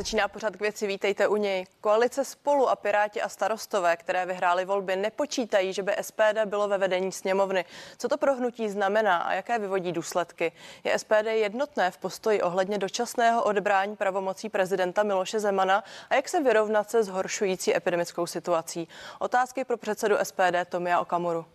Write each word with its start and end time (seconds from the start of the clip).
Začíná 0.00 0.28
pořád 0.28 0.56
k 0.56 0.60
věci, 0.60 0.86
vítejte 0.86 1.28
u 1.28 1.36
něj. 1.36 1.66
Koalice 1.80 2.24
spolu 2.24 2.68
a 2.68 2.76
Piráti 2.76 3.22
a 3.22 3.28
starostové, 3.28 3.96
které 3.96 4.26
vyhrály 4.26 4.64
volby, 4.64 4.96
nepočítají, 4.96 5.72
že 5.72 5.82
by 5.82 5.92
SPD 6.00 6.44
bylo 6.44 6.68
ve 6.68 6.78
vedení 6.78 7.12
sněmovny. 7.12 7.64
Co 7.98 8.08
to 8.08 8.16
pro 8.16 8.34
hnutí 8.34 8.68
znamená 8.68 9.16
a 9.18 9.32
jaké 9.32 9.58
vyvodí 9.58 9.92
důsledky? 9.92 10.52
Je 10.84 10.98
SPD 10.98 11.26
jednotné 11.26 11.90
v 11.90 11.98
postoji 11.98 12.42
ohledně 12.42 12.78
dočasného 12.78 13.42
odebrání 13.42 13.96
pravomocí 13.96 14.48
prezidenta 14.48 15.02
Miloše 15.02 15.40
Zemana 15.40 15.84
a 16.10 16.14
jak 16.14 16.28
se 16.28 16.42
vyrovnat 16.42 16.90
se 16.90 17.02
zhoršující 17.02 17.76
epidemickou 17.76 18.26
situací? 18.26 18.88
Otázky 19.18 19.64
pro 19.64 19.76
předsedu 19.76 20.16
SPD 20.22 20.68
Tomia 20.68 21.00
Okamuru. 21.00 21.46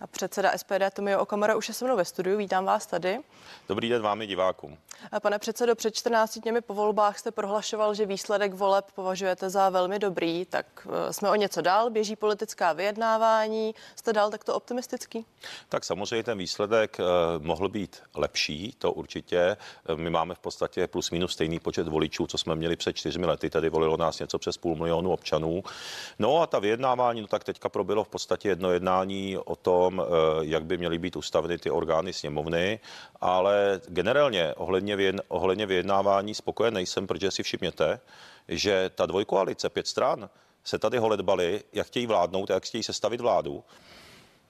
A 0.00 0.06
předseda 0.06 0.58
SPD 0.58 0.94
Tomio 0.94 1.20
Okamara 1.20 1.56
už 1.56 1.68
je 1.68 1.74
se 1.74 1.84
mnou 1.84 1.96
ve 1.96 2.04
studiu. 2.04 2.38
Vítám 2.38 2.64
vás 2.64 2.86
tady. 2.86 3.18
Dobrý 3.68 3.88
den 3.88 4.02
vámi 4.02 4.26
divákům. 4.26 4.78
A 5.12 5.20
pane 5.20 5.38
předsedo, 5.38 5.74
před 5.74 5.94
14 5.94 6.38
dněmi 6.38 6.60
po 6.60 6.74
volbách 6.74 7.18
jste 7.18 7.30
prohlašoval, 7.30 7.94
že 7.94 8.06
výsledek 8.06 8.54
voleb 8.54 8.84
považujete 8.94 9.50
za 9.50 9.68
velmi 9.68 9.98
dobrý. 9.98 10.44
Tak 10.44 10.88
eh, 10.90 11.12
jsme 11.12 11.30
o 11.30 11.34
něco 11.34 11.60
dál, 11.60 11.90
běží 11.90 12.16
politická 12.16 12.72
vyjednávání. 12.72 13.74
Jste 13.96 14.12
dál 14.12 14.30
takto 14.30 14.54
optimistický? 14.54 15.26
Tak 15.68 15.84
samozřejmě 15.84 16.22
ten 16.22 16.38
výsledek 16.38 17.00
eh, 17.00 17.04
mohl 17.38 17.68
být 17.68 18.02
lepší, 18.14 18.74
to 18.78 18.92
určitě. 18.92 19.38
Eh, 19.38 19.96
my 19.96 20.10
máme 20.10 20.34
v 20.34 20.38
podstatě 20.38 20.86
plus 20.86 21.10
minus 21.10 21.32
stejný 21.32 21.60
počet 21.60 21.88
voličů, 21.88 22.26
co 22.26 22.38
jsme 22.38 22.56
měli 22.56 22.76
před 22.76 22.92
čtyřmi 22.92 23.26
lety, 23.26 23.50
tedy 23.50 23.68
volilo 23.68 23.96
nás 23.96 24.18
něco 24.18 24.38
přes 24.38 24.56
půl 24.56 24.76
milionu 24.76 25.12
občanů. 25.12 25.62
No 26.18 26.42
a 26.42 26.46
ta 26.46 26.58
vyjednávání, 26.58 27.20
no 27.20 27.26
tak 27.26 27.44
teďka 27.44 27.68
proběhlo 27.68 28.04
v 28.04 28.08
podstatě 28.08 28.48
jedno 28.48 28.70
jednání 28.70 29.38
o 29.38 29.56
tom, 29.56 29.85
tom, 29.86 30.02
eh, 30.02 30.10
jak 30.40 30.64
by 30.64 30.78
měly 30.78 30.98
být 30.98 31.16
ustaveny 31.16 31.58
ty 31.58 31.70
orgány 31.70 32.12
sněmovny, 32.12 32.80
ale 33.20 33.80
generálně 33.88 34.54
ohledně, 34.54 34.96
vyjedn, 34.96 35.20
ohledně 35.28 35.66
vyjednávání 35.66 36.34
spokojen 36.34 36.74
nejsem, 36.74 37.06
protože 37.06 37.30
si 37.30 37.42
všimněte, 37.42 38.00
že 38.48 38.90
ta 38.94 39.06
dvojkoalice 39.06 39.68
pět 39.70 39.86
stran 39.86 40.30
se 40.64 40.78
tady 40.78 40.98
holedbali, 40.98 41.62
jak 41.72 41.86
chtějí 41.86 42.06
vládnout, 42.06 42.50
jak 42.50 42.64
chtějí 42.64 42.82
sestavit 42.82 43.20
vládu. 43.20 43.64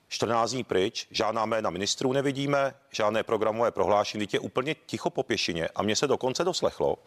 14 0.09 0.51
dní 0.51 0.65
pryč, 0.65 1.06
žádná 1.11 1.47
jména 1.47 1.71
ministrů 1.71 2.12
nevidíme, 2.12 2.75
žádné 2.91 3.23
programové 3.23 3.71
prohlášení, 3.71 4.28
je 4.33 4.41
úplně 4.41 4.75
ticho 4.87 5.11
po 5.11 5.23
pěšině. 5.23 5.69
A 5.75 5.83
mně 5.83 5.97
se 5.97 6.06
dokonce 6.06 6.45
doslechlo, 6.45 6.98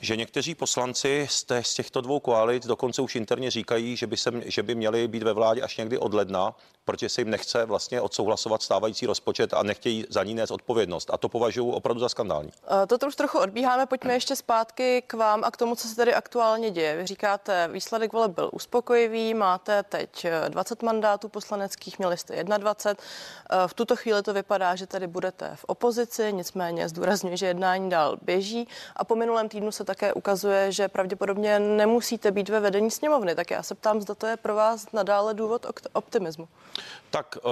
že 0.00 0.16
někteří 0.16 0.54
poslanci 0.54 1.26
z, 1.30 1.44
té, 1.44 1.62
z 1.62 1.74
těchto 1.74 2.00
dvou 2.00 2.20
koalic 2.20 2.66
dokonce 2.66 3.02
už 3.02 3.16
interně 3.16 3.50
říkají, 3.50 3.96
že 3.96 4.06
by, 4.06 4.16
se, 4.16 4.30
že 4.44 4.62
by 4.62 4.74
měli 4.74 5.08
být 5.08 5.22
ve 5.22 5.32
vládě 5.32 5.62
až 5.62 5.76
někdy 5.76 5.98
od 5.98 6.14
ledna, 6.14 6.54
protože 6.84 7.08
se 7.08 7.20
jim 7.20 7.30
nechce 7.30 7.64
vlastně 7.64 8.00
odsouhlasovat 8.00 8.62
stávající 8.62 9.06
rozpočet 9.06 9.54
a 9.54 9.62
nechtějí 9.62 10.04
za 10.08 10.24
ní 10.24 10.34
nést 10.34 10.50
odpovědnost. 10.50 11.10
A 11.12 11.18
to 11.18 11.28
považuji 11.28 11.70
opravdu 11.70 12.00
za 12.00 12.08
skandální. 12.08 12.50
Toto 12.86 13.06
už 13.06 13.16
trochu 13.16 13.38
odbíháme, 13.38 13.86
pojďme 13.86 14.14
ještě 14.14 14.36
zpátky 14.36 15.02
k 15.06 15.14
vám 15.14 15.44
a 15.44 15.50
k 15.50 15.56
tomu, 15.56 15.76
co 15.76 15.88
se 15.88 15.96
tady 15.96 16.14
aktuálně 16.14 16.70
děje. 16.70 16.96
Vy 16.96 17.06
říkáte, 17.06 17.68
výsledek 17.72 18.12
vole 18.12 18.28
byl 18.28 18.50
uspokojivý, 18.52 19.34
máte 19.34 19.82
teď 19.82 20.26
20 20.48 20.82
mandátů 20.82 21.28
poslaneckých, 21.28 21.98
měli 21.98 22.16
jste 22.16 22.44
21. 22.44 23.04
V 23.66 23.74
tuto 23.74 23.96
chvíli 23.96 24.22
to 24.22 24.32
vypadá, 24.32 24.74
že 24.74 24.86
tady 24.86 25.06
budete 25.06 25.50
v 25.54 25.64
opozici, 25.64 26.32
nicméně 26.32 26.88
zdůrazňuji, 26.88 27.36
že 27.36 27.46
jednání 27.46 27.90
dál 27.90 28.16
běží 28.22 28.68
a 28.96 29.04
po 29.04 29.16
minulém 29.16 29.48
týdnu 29.48 29.72
se 29.72 29.84
také 29.86 30.12
ukazuje, 30.12 30.72
že 30.72 30.88
pravděpodobně 30.88 31.58
nemusíte 31.58 32.30
být 32.30 32.48
ve 32.48 32.60
vedení 32.60 32.90
sněmovny. 32.90 33.34
Tak 33.34 33.50
já 33.50 33.62
se 33.62 33.74
ptám, 33.74 34.00
zda 34.00 34.14
to 34.14 34.26
je 34.26 34.36
pro 34.36 34.54
vás 34.54 34.92
nadále 34.92 35.34
důvod 35.34 35.66
optimismu. 35.92 36.48
Tak 37.10 37.36
uh, 37.42 37.50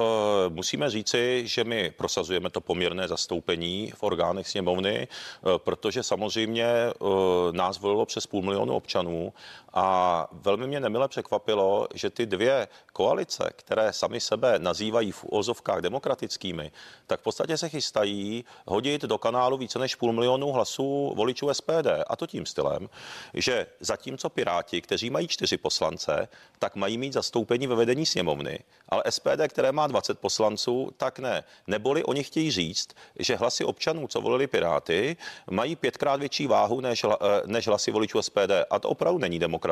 musíme 0.49 0.91
říci, 0.91 1.43
že 1.47 1.65
my 1.65 1.91
prosazujeme 1.91 2.51
to 2.51 2.61
poměrné 2.61 3.09
zastoupení 3.09 3.93
v 3.97 4.03
orgánech 4.03 4.49
sněmovny, 4.49 5.09
uh, 5.43 5.59
protože 5.59 6.03
samozřejmě 6.03 6.67
uh, 6.99 7.09
nás 7.53 7.81
volilo 7.81 8.07
přes 8.07 8.27
půl 8.27 8.43
milionu 8.43 8.75
občanů 8.75 9.33
a 9.75 10.29
velmi 10.33 10.67
mě 10.67 10.81
nemile 10.81 11.09
překvapilo, 11.09 11.89
že 11.95 12.11
ty 12.11 12.27
dvě 12.27 12.69
koalice, 12.93 13.51
které 13.57 13.93
sami 13.93 14.21
sebe 14.21 14.59
nazývají 14.59 15.13
v 15.13 15.25
úzovkách 15.25 15.81
demokratickými, 15.81 16.73
tak 17.07 17.21
v 17.21 17.23
podstatě 17.23 17.59
se 17.59 17.69
chystají 17.69 18.45
hodit 18.67 19.03
do 19.03 19.19
kanálu 19.19 19.57
více 19.57 19.79
než 19.79 19.95
půl 19.95 20.13
milionu 20.13 20.53
hlasů 20.53 21.13
voličů 21.17 21.55
SPD. 21.55 21.87
A 22.07 22.17
to 22.17 22.27
tím 22.27 22.47
stylem, 22.47 22.89
že 23.35 23.67
zatímco 23.81 24.29
Piráti, 24.29 24.81
kteří 24.81 25.11
mají 25.11 25.29
čtyři 25.29 25.57
poslance, 25.57 26.29
tak 26.59 26.77
mají 26.77 26.99
mít 26.99 27.13
zastoupení 27.13 27.67
ve 27.67 27.75
vedení 27.75 28.07
sněmovny, 28.07 28.59
ale 28.89 29.03
SPD, 29.11 29.49
které 29.49 29.73
má 29.73 29.87
20 29.87 30.19
poslanců, 30.19 30.91
tak 30.97 31.19
ne. 31.19 31.45
Neboli 31.67 32.05
oni 32.05 32.25
chtějí 32.25 32.51
říct, 32.51 32.89
že 33.19 33.37
hlasy 33.37 33.65
občanů, 33.65 34.09
co 34.09 34.21
volili 34.21 34.47
Piráty, 34.47 35.17
mají 35.51 35.77
pětkrát 35.77 36.21
větší 36.21 36.47
váhu 36.47 36.81
než, 36.81 37.05
eh, 37.05 37.09
než 37.47 37.67
hlasy 37.67 37.91
voličů 37.91 38.23
SPD. 38.23 38.65
A 38.71 38.79
to 38.79 38.89
opravdu 38.89 39.19
není 39.19 39.39
demokratické. 39.39 39.64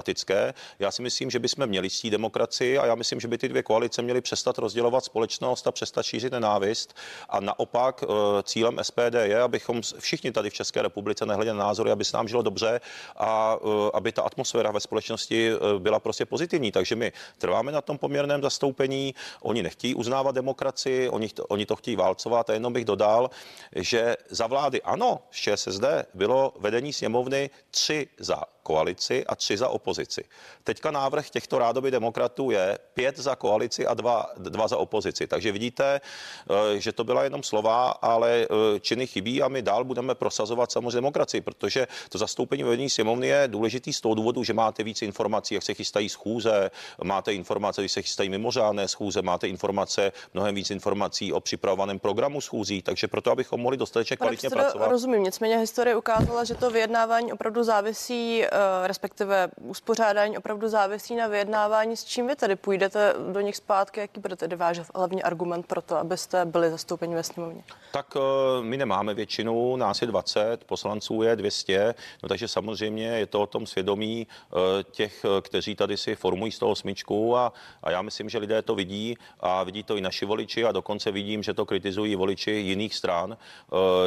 Já 0.78 0.90
si 0.90 1.02
myslím, 1.02 1.30
že 1.30 1.38
bychom 1.38 1.66
měli 1.66 1.90
ctít 1.90 2.10
demokracii 2.10 2.78
a 2.78 2.86
já 2.86 2.94
myslím, 2.94 3.20
že 3.20 3.28
by 3.28 3.38
ty 3.38 3.48
dvě 3.48 3.62
koalice 3.62 4.02
měly 4.02 4.20
přestat 4.20 4.58
rozdělovat 4.58 5.04
společnost 5.04 5.66
a 5.66 5.72
přestat 5.72 6.02
šířit 6.02 6.32
nenávist. 6.32 6.94
A 7.28 7.40
naopak 7.40 8.04
eh, 8.04 8.06
cílem 8.42 8.78
SPD 8.82 9.14
je, 9.22 9.40
abychom 9.40 9.80
všichni 9.98 10.32
tady 10.32 10.50
v 10.50 10.54
České 10.54 10.82
republice 10.82 11.26
nehledě 11.26 11.52
na 11.52 11.58
názory, 11.64 11.90
aby 11.90 12.04
se 12.04 12.16
nám 12.16 12.28
žilo 12.28 12.42
dobře 12.42 12.80
a 13.16 13.56
eh, 13.60 13.90
aby 13.94 14.12
ta 14.12 14.22
atmosféra 14.22 14.70
ve 14.70 14.80
společnosti 14.80 15.52
byla 15.78 16.00
prostě 16.00 16.26
pozitivní. 16.26 16.72
Takže 16.72 16.96
my 16.96 17.12
trváme 17.38 17.72
na 17.72 17.80
tom 17.80 17.98
poměrném 17.98 18.42
zastoupení. 18.42 19.14
Oni 19.42 19.62
nechtějí 19.62 19.94
uznávat 19.94 20.34
demokracii, 20.34 21.08
oni, 21.08 21.28
to, 21.28 21.46
oni 21.46 21.66
to 21.66 21.76
chtějí 21.76 21.96
válcovat 21.96 22.50
a 22.50 22.52
jenom 22.52 22.72
bych 22.72 22.84
dodal, 22.84 23.30
že 23.76 24.16
za 24.30 24.46
vlády 24.46 24.82
ano, 24.82 25.20
z 25.30 25.36
ČSSD 25.36 25.84
bylo 26.14 26.54
vedení 26.58 26.92
sněmovny 26.92 27.50
tři 27.70 28.08
za 28.18 28.42
koalici 28.62 29.26
a 29.26 29.34
tři 29.36 29.56
za 29.56 29.68
opozici. 29.68 30.24
Teďka 30.64 30.90
návrh 30.90 31.30
těchto 31.30 31.58
rádoby 31.58 31.90
demokratů 31.90 32.50
je 32.50 32.78
pět 32.94 33.18
za 33.18 33.36
koalici 33.36 33.86
a 33.86 33.94
dva, 33.94 34.26
dva 34.36 34.68
za 34.68 34.76
opozici. 34.76 35.26
Takže 35.26 35.52
vidíte, 35.52 36.00
eh, 36.00 36.80
že 36.80 36.92
to 36.92 37.04
byla 37.04 37.24
jenom 37.24 37.42
slova, 37.42 37.90
ale 37.90 38.46
eh, 38.50 38.80
činy 38.80 39.06
chybí 39.06 39.42
a 39.42 39.48
my 39.48 39.62
dál 39.62 39.84
budeme 39.84 40.14
prosazovat 40.14 40.72
samozřejmě 40.72 40.90
demokracii, 40.90 41.40
protože 41.40 41.86
to 42.08 42.18
zastoupení 42.18 42.62
vedení 42.62 42.90
sněmovny 42.90 43.26
je 43.26 43.48
důležitý 43.48 43.92
z 43.92 44.00
toho 44.00 44.14
důvodu, 44.14 44.44
že 44.44 44.52
máte 44.52 44.82
víc 44.82 45.02
informací, 45.02 45.54
jak 45.54 45.64
se 45.64 45.74
chystají 45.74 46.08
schůze, 46.08 46.70
máte 47.04 47.34
informace, 47.34 47.82
když 47.82 47.92
se 47.92 48.02
chystají 48.02 48.28
mimořádné 48.28 48.88
schůze, 48.88 49.22
máte 49.22 49.48
informace, 49.48 50.12
mnohem 50.34 50.54
víc 50.54 50.70
informací 50.70 51.32
o 51.32 51.40
připravovaném 51.40 51.98
programu 51.98 52.40
schůzí, 52.40 52.82
takže 52.82 53.08
proto, 53.08 53.30
abychom 53.30 53.60
mohli 53.60 53.76
dostatečně 53.76 54.16
kvalitně 54.16 54.50
pracovat. 54.50 54.90
Rozumím, 54.90 55.22
nicméně 55.22 55.58
historie 55.58 55.96
ukázala, 55.96 56.44
že 56.44 56.54
to 56.54 56.70
vyjednávání 56.70 57.32
opravdu 57.32 57.64
závisí 57.64 58.44
respektive 58.86 59.48
uspořádání 59.60 60.38
opravdu 60.38 60.68
závisí 60.68 61.16
na 61.16 61.26
vyjednávání. 61.26 61.96
S 61.96 62.04
čím 62.04 62.26
vy 62.26 62.36
tedy 62.36 62.56
půjdete 62.56 63.14
do 63.32 63.40
nich 63.40 63.56
zpátky? 63.56 64.00
Jaký 64.00 64.20
bude 64.20 64.36
tedy 64.36 64.56
váš 64.56 64.80
hlavní 64.94 65.22
argument 65.22 65.66
pro 65.66 65.82
to, 65.82 65.96
abyste 65.96 66.44
byli 66.44 66.70
zastoupeni 66.70 67.14
ve 67.14 67.22
sněmovně? 67.22 67.64
Tak 67.92 68.06
eh, 68.16 68.20
my 68.62 68.76
nemáme 68.76 69.14
většinu, 69.14 69.76
nás 69.76 70.00
je 70.00 70.06
20, 70.06 70.64
poslanců 70.64 71.22
je 71.22 71.36
200, 71.36 71.94
no 72.22 72.28
takže 72.28 72.48
samozřejmě 72.48 73.06
je 73.06 73.26
to 73.26 73.42
o 73.42 73.46
tom 73.46 73.66
svědomí 73.66 74.26
eh, 74.26 74.56
těch, 74.90 75.24
kteří 75.42 75.74
tady 75.74 75.96
si 75.96 76.14
formují 76.14 76.52
z 76.52 76.58
toho 76.58 76.74
smyčku 76.74 77.36
a, 77.36 77.52
a 77.82 77.90
já 77.90 78.02
myslím, 78.02 78.28
že 78.28 78.38
lidé 78.38 78.62
to 78.62 78.74
vidí 78.74 79.16
a 79.40 79.62
vidí 79.62 79.82
to 79.82 79.96
i 79.96 80.00
naši 80.00 80.26
voliči 80.26 80.64
a 80.64 80.72
dokonce 80.72 81.10
vidím, 81.10 81.42
že 81.42 81.54
to 81.54 81.66
kritizují 81.66 82.16
voliči 82.16 82.50
jiných 82.50 82.94
stran, 82.94 83.36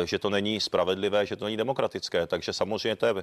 že 0.05 0.19
to 0.19 0.29
není 0.29 0.59
spravedlivé, 0.59 1.25
že 1.25 1.35
to 1.35 1.45
není 1.45 1.57
demokratické. 1.57 2.27
Takže 2.27 2.53
samozřejmě 2.53 2.95
to 2.95 3.05
je, 3.05 3.13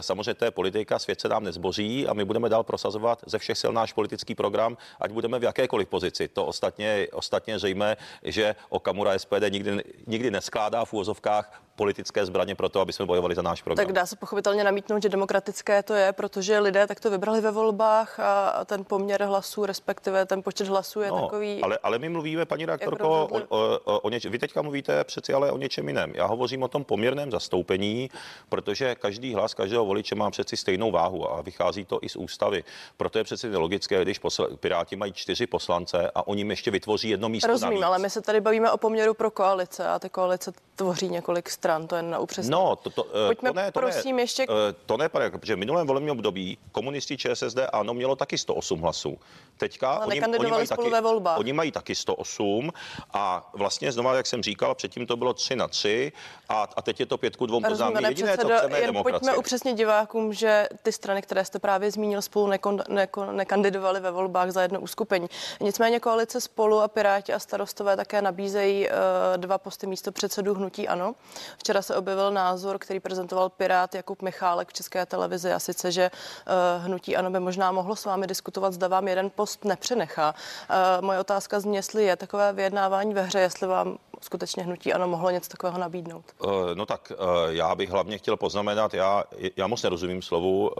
samozřejmě 0.00 0.34
to 0.34 0.44
je 0.44 0.50
politika, 0.50 0.67
svět 0.98 1.20
se 1.20 1.28
nám 1.28 1.44
nezboří 1.44 2.06
a 2.06 2.12
my 2.12 2.24
budeme 2.24 2.48
dál 2.48 2.64
prosazovat 2.64 3.22
ze 3.26 3.38
všech 3.38 3.58
sil 3.60 3.72
náš 3.72 3.92
politický 3.92 4.34
program, 4.34 4.76
ať 5.00 5.10
budeme 5.10 5.38
v 5.38 5.42
jakékoliv 5.42 5.88
pozici. 5.88 6.28
To 6.28 6.46
ostatně, 6.46 7.08
ostatně 7.12 7.58
zřejmě, 7.58 7.96
že 8.22 8.56
Okamura 8.68 9.18
SPD 9.18 9.48
nikdy, 9.50 9.84
nikdy 10.06 10.30
neskládá 10.30 10.84
v 10.84 10.92
úvozovkách 10.92 11.67
politické 11.78 12.26
zbraně 12.26 12.54
pro 12.54 12.68
to, 12.68 12.80
aby 12.80 12.92
jsme 12.92 13.06
bojovali 13.06 13.34
za 13.34 13.42
náš 13.42 13.62
program. 13.62 13.86
Tak 13.86 13.94
dá 13.94 14.06
se 14.06 14.16
pochopitelně 14.16 14.64
namítnout, 14.64 15.02
že 15.02 15.08
demokratické 15.08 15.82
to 15.82 15.94
je, 15.94 16.12
protože 16.12 16.58
lidé 16.58 16.86
takto 16.86 17.10
vybrali 17.10 17.40
ve 17.40 17.50
volbách 17.50 18.20
a 18.20 18.64
ten 18.64 18.84
poměr 18.84 19.22
hlasů, 19.22 19.66
respektive 19.66 20.26
ten 20.26 20.42
počet 20.42 20.68
hlasů 20.68 21.00
je 21.00 21.10
no, 21.10 21.20
takový. 21.20 21.62
Ale, 21.62 21.78
ale 21.82 21.98
my 21.98 22.08
mluvíme, 22.08 22.44
paní 22.44 22.66
redaktorko, 22.66 23.08
o, 23.08 23.40
o, 23.48 23.78
o, 23.84 24.00
o 24.00 24.10
něč, 24.10 24.26
vy 24.26 24.38
teďka 24.38 24.62
mluvíte 24.62 25.04
přeci 25.04 25.34
ale 25.34 25.52
o 25.52 25.58
něčem 25.58 25.88
jiném. 25.88 26.12
Já 26.14 26.26
hovořím 26.26 26.62
o 26.62 26.68
tom 26.68 26.84
poměrném 26.84 27.30
zastoupení, 27.30 28.10
protože 28.48 28.94
každý 28.94 29.34
hlas 29.34 29.54
každého 29.54 29.84
voliče 29.84 30.14
má 30.14 30.30
přeci 30.30 30.56
stejnou 30.56 30.90
váhu 30.90 31.30
a 31.30 31.42
vychází 31.42 31.84
to 31.84 31.98
i 32.02 32.08
z 32.08 32.16
ústavy. 32.16 32.64
Proto 32.96 33.18
je 33.18 33.24
přeci 33.24 33.48
nelogické, 33.48 34.02
když 34.02 34.20
posl- 34.20 34.56
Piráti 34.56 34.96
mají 34.96 35.12
čtyři 35.12 35.46
poslance 35.46 36.10
a 36.14 36.26
oni 36.26 36.40
jim 36.40 36.50
ještě 36.50 36.70
vytvoří 36.70 37.08
jedno 37.08 37.28
místo. 37.28 37.48
Rozumím, 37.48 37.80
navíc. 37.80 37.86
ale 37.86 37.98
my 37.98 38.10
se 38.10 38.20
tady 38.22 38.40
bavíme 38.40 38.70
o 38.70 38.76
poměru 38.76 39.14
pro 39.14 39.30
koalice 39.30 39.88
a 39.88 39.98
ty 39.98 40.08
koalice 40.08 40.52
tvoří 40.76 41.08
několik 41.08 41.50
stran, 41.50 41.67
to 41.86 41.96
je 41.96 42.02
na 42.02 42.18
upřesnění. 42.18 42.52
No, 42.52 42.76
to, 42.76 42.90
to, 42.90 43.06
eh, 43.06 43.26
Pojďme, 43.26 43.50
to 43.50 43.56
ne, 43.56 43.72
to 43.72 43.80
prosím, 43.80 44.16
ne, 44.16 44.22
ještě... 44.22 44.42
Eh, 44.42 44.74
to 44.86 44.96
ne, 44.96 45.08
protože 45.08 45.54
v 45.54 45.58
minulém 45.58 45.86
volebním 45.86 46.12
období 46.12 46.58
komunisti 46.72 47.16
ČSSD 47.16 47.58
ano 47.72 47.94
mělo 47.94 48.16
taky 48.16 48.38
108 48.38 48.80
hlasů. 48.80 49.18
Teďka 49.58 49.90
Ale 49.90 49.98
oni, 49.98 50.06
oni, 50.06 50.20
nekandidovali 50.20 50.50
mají 50.50 50.66
spolu 50.66 50.82
taky, 50.82 50.92
ve 50.92 51.00
volbách. 51.00 51.38
oni 51.38 51.52
mají 51.52 51.72
taky 51.72 51.94
108 51.94 52.72
a 53.12 53.50
vlastně 53.52 53.92
znova, 53.92 54.14
jak 54.14 54.26
jsem 54.26 54.42
říkal, 54.42 54.74
předtím 54.74 55.06
to 55.06 55.16
bylo 55.16 55.34
3 55.34 55.56
na 55.56 55.68
3 55.68 56.12
a, 56.48 56.68
a 56.76 56.82
teď 56.82 57.00
je 57.00 57.06
to 57.06 57.18
pětku 57.18 57.46
dvou. 57.46 57.60
To 57.60 57.68
Rozumím, 57.68 57.76
znamená, 57.76 58.00
pane 58.00 58.08
jediné, 58.08 58.30
co 58.30 58.36
předsedo, 58.36 58.58
chceme, 58.58 58.78
je 58.78 58.86
demokracie. 58.86 59.20
pojďme 59.20 59.36
upřesnit 59.36 59.76
divákům, 59.76 60.32
že 60.32 60.68
ty 60.82 60.92
strany, 60.92 61.22
které 61.22 61.44
jste 61.44 61.58
právě 61.58 61.90
zmínil, 61.90 62.22
spolu 62.22 62.46
nekon, 62.46 62.82
neko, 62.88 63.32
nekandidovaly 63.32 64.00
ve 64.00 64.10
volbách 64.10 64.50
za 64.50 64.62
jedno 64.62 64.80
uskupení. 64.80 65.28
Nicméně 65.60 66.00
koalice 66.00 66.40
spolu 66.40 66.80
a 66.80 66.88
Piráti 66.88 67.32
a 67.32 67.38
starostové 67.38 67.96
také 67.96 68.22
nabízejí 68.22 68.88
uh, 68.88 68.94
dva 69.36 69.58
posty 69.58 69.86
místo 69.86 70.12
předsedů 70.12 70.54
hnutí 70.54 70.88
ANO. 70.88 71.14
Včera 71.58 71.82
se 71.82 71.96
objevil 71.96 72.30
názor, 72.30 72.78
který 72.78 73.00
prezentoval 73.00 73.48
Pirát 73.48 73.94
Jakub 73.94 74.22
Michálek 74.22 74.68
v 74.68 74.72
České 74.72 75.06
televizi 75.06 75.52
a 75.52 75.58
sice, 75.58 75.92
že 75.92 76.10
uh, 76.10 76.84
hnutí 76.84 77.16
ANO 77.16 77.30
by 77.30 77.40
možná 77.40 77.72
mohlo 77.72 77.96
s 77.96 78.04
vámi 78.04 78.26
diskutovat, 78.26 78.72
zda 78.72 78.88
vám 78.88 79.08
jeden 79.08 79.30
post 79.30 79.47
nepřenechá. 79.64 80.34
Uh, 80.70 81.04
moje 81.04 81.18
otázka 81.18 81.60
zní, 81.60 81.76
jestli 81.76 82.04
je 82.04 82.16
takové 82.16 82.52
vyjednávání 82.52 83.14
ve 83.14 83.22
hře, 83.22 83.40
jestli 83.40 83.66
vám 83.66 83.98
skutečně 84.20 84.62
hnutí 84.62 84.92
ANO 84.92 85.08
mohlo 85.08 85.30
něco 85.30 85.50
takového 85.50 85.78
nabídnout. 85.78 86.24
Uh, 86.38 86.50
no 86.74 86.86
tak 86.86 87.12
uh, 87.12 87.26
já 87.48 87.74
bych 87.74 87.90
hlavně 87.90 88.18
chtěl 88.18 88.36
poznamenat, 88.36 88.94
já, 88.94 89.24
já 89.56 89.66
moc 89.66 89.82
nerozumím 89.82 90.22
slovu 90.22 90.68
uh, 90.68 90.74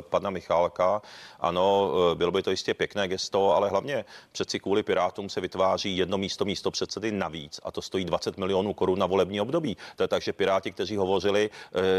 pana 0.00 0.30
Michálka. 0.30 1.02
Ano, 1.40 1.92
bylo 2.14 2.30
by 2.30 2.42
to 2.42 2.50
jistě 2.50 2.74
pěkné 2.74 3.08
gesto, 3.08 3.56
ale 3.56 3.68
hlavně 3.68 4.04
přeci 4.32 4.60
kvůli 4.60 4.82
Pirátům 4.82 5.28
se 5.28 5.40
vytváří 5.40 5.96
jedno 5.96 6.18
místo 6.18 6.44
místo 6.44 6.70
předsedy 6.70 7.12
navíc 7.12 7.60
a 7.62 7.70
to 7.70 7.82
stojí 7.82 8.04
20 8.04 8.38
milionů 8.38 8.74
korun 8.74 8.98
na 8.98 9.06
volební 9.06 9.40
období. 9.40 9.76
To 9.96 10.02
je 10.02 10.08
tak, 10.08 10.22
že 10.22 10.32
Piráti, 10.32 10.72
kteří 10.72 10.96
hovořili, 10.96 11.50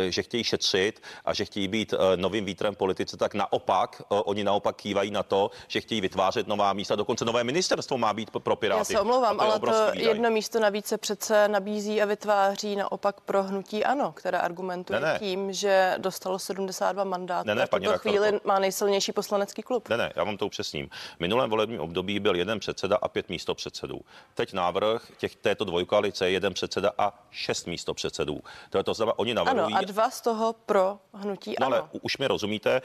že 0.09 0.23
chtějí 0.23 0.43
šetřit 0.43 1.01
a 1.25 1.33
že 1.33 1.45
chtějí 1.45 1.67
být 1.67 1.93
novým 2.15 2.45
vítrem 2.45 2.75
politice, 2.75 3.17
tak 3.17 3.33
naopak, 3.33 4.01
oni 4.09 4.43
naopak 4.43 4.75
kývají 4.75 5.11
na 5.11 5.23
to, 5.23 5.51
že 5.67 5.81
chtějí 5.81 6.01
vytvářet 6.01 6.47
nová 6.47 6.73
místa. 6.73 6.95
Dokonce 6.95 7.25
nové 7.25 7.43
ministerstvo 7.43 7.97
má 7.97 8.13
být 8.13 8.29
pro 8.29 8.55
Piráty. 8.55 8.79
Já 8.79 8.85
se 8.85 8.99
omlouvám, 8.99 9.39
ale 9.39 9.59
to 9.59 9.91
jedno 9.93 10.29
místo 10.29 10.59
navíc 10.59 10.84
se 10.87 10.97
přece 10.97 11.47
nabízí 11.47 12.01
a 12.01 12.05
vytváří 12.05 12.75
naopak 12.75 13.21
pro 13.21 13.43
hnutí 13.43 13.85
ANO, 13.85 14.11
které 14.11 14.37
argumentuje 14.39 14.99
Ne, 14.99 15.13
ne. 15.13 15.19
tím, 15.19 15.53
že 15.53 15.95
dostalo 15.97 16.39
72 16.39 17.03
mandátů 17.03 17.47
Ne, 17.47 17.55
ne, 17.55 17.63
a 17.63 17.65
v 17.65 17.69
paní 17.69 17.85
tuto 17.85 17.97
chvíli 17.97 18.39
má 18.43 18.59
nejsilnější 18.59 19.11
poslanecký 19.11 19.61
klub. 19.61 19.89
Ne, 19.89 19.97
ne, 19.97 20.13
já 20.15 20.23
vám 20.23 20.37
to 20.37 20.45
upřesním. 20.45 20.89
V 20.89 21.19
minulém 21.19 21.49
volebním 21.49 21.79
období 21.81 22.19
byl 22.19 22.35
jeden 22.35 22.59
předseda 22.59 22.97
a 23.01 23.07
pět 23.07 23.29
místo 23.29 23.55
předsedů. 23.55 24.01
Teď 24.33 24.53
návrh 24.53 25.11
těch, 25.17 25.35
této 25.35 25.65
dvojkoalice 25.65 26.25
je 26.25 26.31
jeden 26.31 26.53
předseda 26.53 26.91
a 26.97 27.23
šest 27.31 27.67
místo 27.67 27.93
předsedů. 27.93 28.39
To, 28.69 28.77
je 28.77 28.83
to 28.83 28.93
znamená, 28.93 29.19
oni 29.19 29.31
Ano, 29.31 29.43
navrhují... 29.45 29.75
a 29.75 29.81
dva 29.81 30.09
z 30.09 30.21
toho 30.21 30.55
pro 30.65 30.99
hnutí 31.13 31.55
No 31.59 31.65
ANO. 31.65 31.75
ale 31.75 31.89
už 32.01 32.17
mi 32.17 32.27
rozumíte, 32.27 32.81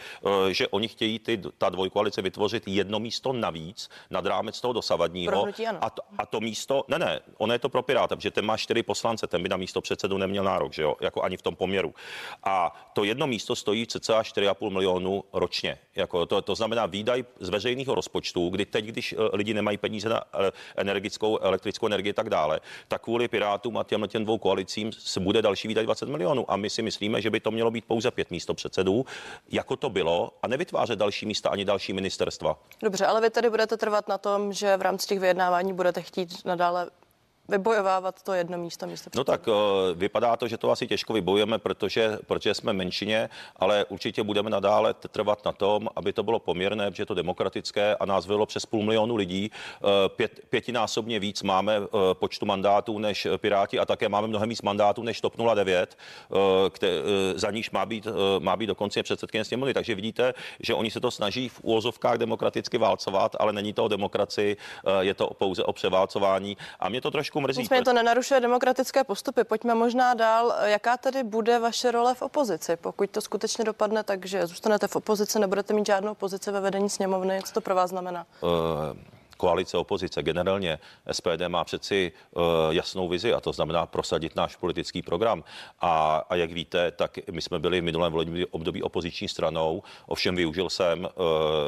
eh, 0.49 0.55
že 0.55 0.69
oni 0.69 0.89
chtějí 0.89 1.19
ty, 1.19 1.43
ta 1.59 1.69
dvojkoalice 1.69 2.23
vytvořit 2.23 2.63
jedno 2.67 2.99
místo 3.01 3.33
navíc 3.33 3.89
nad 4.11 4.27
rámec 4.27 4.61
toho 4.61 4.73
dosavadního. 4.73 5.31
Pro 5.33 5.43
hnutí 5.43 5.67
ano. 5.67 5.79
A 5.83 5.91
to, 5.91 6.03
a 6.19 6.27
to 6.27 6.41
místo, 6.41 6.85
ne, 6.89 6.99
ne, 6.99 7.21
ono 7.39 7.53
je 7.53 7.59
to 7.59 7.69
pro 7.69 7.83
Piráta, 7.91 8.17
protože 8.17 8.31
ten 8.31 8.45
má 8.45 8.57
čtyři 8.57 8.83
poslance, 8.83 9.27
ten 9.27 9.43
by 9.43 9.49
na 9.49 9.57
místo 9.57 9.81
předsedu 9.81 10.19
neměl 10.19 10.45
nárok, 10.45 10.73
že 10.73 10.83
jo, 10.83 10.97
jako 11.01 11.23
ani 11.23 11.37
v 11.37 11.43
tom 11.43 11.57
poměru. 11.57 11.95
A 12.45 12.75
to 12.93 13.05
jedno 13.05 13.27
místo 13.27 13.57
stojí 13.57 13.87
cca 13.87 14.23
4,5 14.23 14.71
milionu 14.71 15.25
ročně. 15.33 15.79
Jako 15.97 16.27
to, 16.27 16.43
to 16.43 16.55
znamená 16.55 16.87
výdaj 16.87 17.25
z 17.41 17.49
veřejného 17.49 17.95
rozpočtu, 17.95 18.49
kdy 18.49 18.67
teď, 18.67 18.85
když 18.85 19.13
eh, 19.13 19.17
lidi 19.33 19.55
nemají 19.55 19.79
peníze 19.79 20.09
na 20.09 20.23
eh, 20.35 20.53
energickou, 20.77 21.39
elektrickou 21.39 21.87
energii 21.87 22.11
a 22.11 22.15
tak 22.15 22.31
dále, 22.31 22.61
tak 22.89 23.03
kvůli 23.03 23.29
Pirátům 23.29 23.79
a 23.79 23.85
těm, 23.85 24.09
těm 24.09 24.25
dvou 24.25 24.39
koalicím 24.39 24.93
se 24.93 25.21
bude 25.21 25.43
další 25.43 25.69
výdaj 25.69 25.85
20 25.85 26.09
milionů. 26.09 26.51
A 26.51 26.57
my 26.57 26.71
si 26.71 26.83
myslíme, 26.83 27.23
že 27.23 27.31
by 27.31 27.41
to 27.41 27.51
mělo 27.51 27.71
být 27.71 27.85
pouze 27.85 28.11
pět 28.11 28.31
místo 28.31 28.55
předsedů, 28.55 29.05
jako 29.51 29.77
to 29.77 29.91
bylo, 29.91 30.31
a 30.43 30.49
nevytvářet 30.49 30.99
další 30.99 31.27
místa 31.27 31.51
ani 31.51 31.65
další 31.65 31.93
ministerstva. 31.93 32.59
Dobře, 32.83 33.07
ale 33.07 33.21
vy 33.21 33.31
tedy 33.31 33.51
budete 33.51 33.77
trvat 33.77 34.09
na 34.09 34.19
tom, 34.19 34.53
že 34.53 34.77
v 34.77 34.83
rámci 34.83 35.07
těch 35.07 35.21
vyjednávání 35.21 35.73
budete 35.73 36.03
chtít 36.03 36.45
nadále 36.45 36.91
vybojovávat 37.51 38.23
to 38.23 38.33
jedno 38.33 38.59
místo 38.59 38.87
místo. 38.87 39.11
No 39.17 39.25
tak 39.25 39.49
eh, 39.49 39.53
vypadá 39.95 40.37
to, 40.37 40.49
že 40.49 40.59
to 40.59 40.71
asi 40.71 40.87
těžko 40.87 41.13
vybojujeme, 41.13 41.59
protože, 41.59 42.19
protože 42.27 42.55
jsme 42.55 42.73
menšině, 42.73 43.31
ale 43.57 43.85
určitě 43.85 44.23
budeme 44.23 44.51
nadále 44.51 44.95
trvat 44.95 45.45
na 45.45 45.53
tom, 45.53 45.89
aby 45.97 46.13
to 46.13 46.23
bylo 46.23 46.39
poměrné, 46.39 46.91
protože 46.91 47.03
je 47.03 47.07
to 47.07 47.15
demokratické 47.15 47.97
a 47.97 48.07
nás 48.07 48.27
bylo 48.27 48.47
přes 48.47 48.67
půl 48.67 48.83
milionu 48.85 49.17
lidí. 49.17 49.51
Eh, 49.51 50.09
Pět, 50.09 50.41
pětinásobně 50.51 51.19
víc 51.21 51.43
máme 51.43 51.77
eh, 51.77 51.89
počtu 52.13 52.47
mandátů 52.47 52.99
než 52.99 53.27
Piráti 53.37 53.79
a 53.79 53.87
také 53.87 54.09
máme 54.09 54.27
mnohem 54.27 54.49
víc 54.49 54.63
mandátů 54.63 55.03
než 55.03 55.21
TOP 55.21 55.37
09, 55.55 55.97
eh, 55.97 56.37
kte, 56.71 56.89
eh, 56.89 57.39
za 57.39 57.51
níž 57.51 57.71
má 57.71 57.87
být, 57.87 58.07
má 58.39 58.57
být 58.57 58.67
dokonce 58.67 59.03
předsedkyně 59.03 59.45
sněmovny. 59.45 59.75
Takže 59.75 59.95
vidíte, 59.95 60.35
že 60.61 60.75
oni 60.75 60.91
se 60.91 61.01
to 61.01 61.11
snaží 61.11 61.49
v 61.49 61.61
úvozovkách 61.61 62.19
demokraticky 62.19 62.79
válcovat, 62.79 63.37
ale 63.39 63.53
není 63.53 63.73
to 63.73 63.85
o 63.85 63.89
demokracii, 63.89 64.57
je 65.01 65.15
to 65.15 65.27
pouze 65.27 65.65
o 65.65 65.73
převálcování. 65.73 66.57
A 66.81 66.89
mě 66.89 67.01
to 67.01 67.11
trošku 67.11 67.40
mrzí. 67.41 67.61
Nicméně 67.61 67.85
to 67.85 67.93
nenarušuje 67.93 68.41
demokratické 68.41 69.05
postupy. 69.05 69.45
Pojďme 69.45 69.75
možná 69.75 70.15
dál. 70.15 70.55
Jaká 70.65 70.97
tedy 70.97 71.23
bude 71.25 71.59
vaše 71.59 71.91
role 71.91 72.15
v 72.15 72.23
opozici? 72.23 72.77
Pokud 72.77 73.11
to 73.11 73.21
skutečně 73.21 73.65
dopadne 73.65 74.03
tak, 74.03 74.27
že 74.27 74.47
zůstanete 74.47 74.89
v 74.89 74.97
opozici, 74.97 75.39
nebudete 75.39 75.75
mít 75.75 75.87
žádnou 75.87 76.15
pozici 76.15 76.51
ve 76.51 76.61
vedení 76.61 76.91
sněmovny, 76.91 77.41
co 77.45 77.53
to 77.53 77.61
pro 77.61 77.75
vás 77.75 77.91
znamená? 77.91 78.27
eh, 78.43 79.20
koalice 79.41 79.79
opozice. 79.79 80.23
Generálně 80.23 80.79
SPD 81.13 81.49
má 81.49 81.65
přeci 81.65 82.13
eh, 82.13 82.41
jasnou 82.71 83.09
vizi 83.09 83.33
a 83.33 83.41
to 83.41 83.53
znamená 83.53 83.87
prosadit 83.87 84.37
náš 84.37 84.57
politický 84.57 85.03
program. 85.03 85.45
A, 85.81 86.25
a 86.29 86.35
jak 86.37 86.53
víte, 86.53 86.91
tak 86.91 87.19
my 87.31 87.43
jsme 87.43 87.59
byli 87.59 87.81
v 87.81 87.85
minulém 87.85 88.13
volebním 88.13 88.47
období 88.51 88.83
opoziční 88.83 89.29
stranou, 89.29 89.83
ovšem 90.07 90.37
využil 90.37 90.71
jsem 90.71 91.09
eh, 91.09 91.11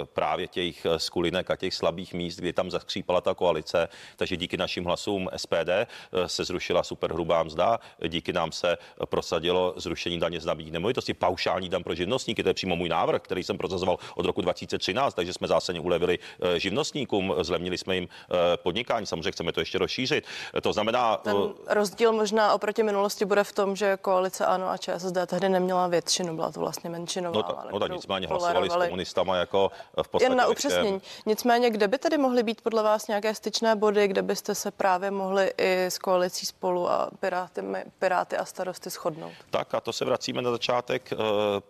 právě 0.05 0.47
těch 0.49 0.87
skulinek 0.97 1.51
a 1.51 1.57
těch 1.57 1.75
slabých 1.75 2.15
míst, 2.15 2.37
kdy 2.37 2.53
tam 2.53 2.71
zaskřípala 2.71 3.21
ta 3.21 3.35
koalice, 3.35 3.89
takže 4.17 4.37
díky 4.37 4.57
našim 4.57 4.85
hlasům 4.85 5.29
SPD 5.37 5.73
eh, 5.73 5.87
se 6.27 6.45
zrušila 6.45 6.83
superhrubá 6.83 7.43
mzda, 7.43 7.81
díky 8.09 8.33
nám 8.33 8.53
se 8.53 8.77
prosadilo 9.09 9.75
zrušení 9.77 10.21
daně 10.21 10.41
z 10.41 10.47
nabídky 10.47 10.71
nemovitosti, 10.71 11.15
paušální 11.15 11.69
dan 11.69 11.83
pro 11.83 11.95
živnostníky, 11.95 12.43
to 12.43 12.49
je 12.49 12.55
přímo 12.55 12.77
můj 12.77 12.89
návrh, 12.89 13.23
který 13.23 13.43
jsem 13.43 13.57
prosazoval 13.57 13.97
od 14.15 14.27
roku 14.27 14.41
2013, 14.41 15.15
takže 15.15 15.33
jsme 15.33 15.49
zásadně 15.49 15.81
ulevili 15.81 16.19
živnostníkům, 16.59 17.35
zlevnili 17.41 17.62
jsme 17.71 17.95
jim 17.95 18.09
eh, 18.09 18.57
podnikání, 18.57 19.07
samozřejmě 19.07 19.33
chceme 19.33 19.53
to 19.53 19.61
ještě 19.61 19.79
rozšířit. 19.79 20.25
To 20.63 20.73
znamená, 20.73 21.17
Ten 21.17 21.37
eh, 21.67 21.75
rozdíl 21.75 22.13
možná 22.13 22.53
oproti 22.53 22.83
minulosti 22.83 23.25
bude 23.25 23.45
v 23.45 23.53
tom, 23.53 23.77
že 23.77 23.97
koalice 23.97 24.47
ANO 24.47 24.69
a 24.69 24.77
ČSSD 24.77 25.17
tehdy 25.27 25.49
neměla 25.49 25.87
většinu, 25.87 26.37
byla 26.37 26.53
to 26.53 26.61
vlastně 26.61 26.91
menšinová. 26.91 27.37
no, 27.37 27.43
ta, 27.43 27.53
ale 27.53 27.73
no 27.73 27.79
tak 27.79 27.87
kterou 27.87 27.95
nicméně 27.95 28.27
hlasovali 28.27 28.71
s 28.71 28.75
komunistama 28.75 29.37
jako 29.37 29.71
v 30.03 30.09
podstatě 30.09 30.25
Jen 30.25 30.37
na 30.37 30.47
upřesnění. 30.47 31.01
Nicméně, 31.27 31.71
kde 31.71 31.89
by 31.89 31.99
tedy 31.99 32.19
mohly 32.19 32.43
být 32.43 32.61
podle 32.61 32.83
vás 32.83 33.09
nějaké 33.09 33.35
styčné 33.35 33.77
body, 33.77 34.09
kde 34.09 34.23
byste 34.23 34.55
se 34.55 34.71
právě 34.71 35.11
mohli 35.11 35.53
i 35.59 35.85
s 35.85 35.99
koalicí 35.99 36.47
spolu 36.47 36.91
a 36.91 37.11
piráty, 37.21 37.63
piráty 37.99 38.37
a 38.37 38.45
starosty 38.45 38.91
shodnout? 38.91 39.33
Tak 39.51 39.75
a 39.75 39.81
to 39.81 39.93
se 39.93 40.05
vracíme 40.05 40.43
na 40.43 40.51
začátek 40.51 41.13
eh, 41.13 41.17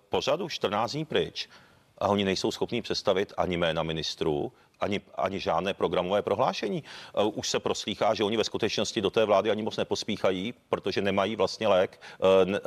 pořadu 0.09 0.49
14 0.49 0.93
dní 0.93 1.05
pryč. 1.05 1.49
A 1.99 2.09
oni 2.09 2.25
nejsou 2.25 2.51
schopni 2.51 2.83
představit 2.83 3.33
ani 3.37 3.57
jména 3.57 3.83
ministrů, 3.83 4.53
ani, 4.83 5.01
ani 5.15 5.41
žádné 5.41 5.75
programové 5.75 6.23
prohlášení. 6.23 6.85
Eh, 7.15 7.23
Už 7.25 7.49
se 7.51 7.61
proslýchá, 7.61 8.15
že 8.15 8.25
oni 8.25 8.37
ve 8.37 8.45
skutečnosti 8.45 9.01
do 9.01 9.11
té 9.11 9.25
vlády 9.25 9.51
ani 9.51 9.63
moc 9.63 9.77
nepospíchají, 9.77 10.55
protože 10.69 11.03
nemají 11.03 11.37
vlastně 11.37 11.69
lék, 11.69 12.01
eh, 12.01 12.27
eh, 12.57 12.61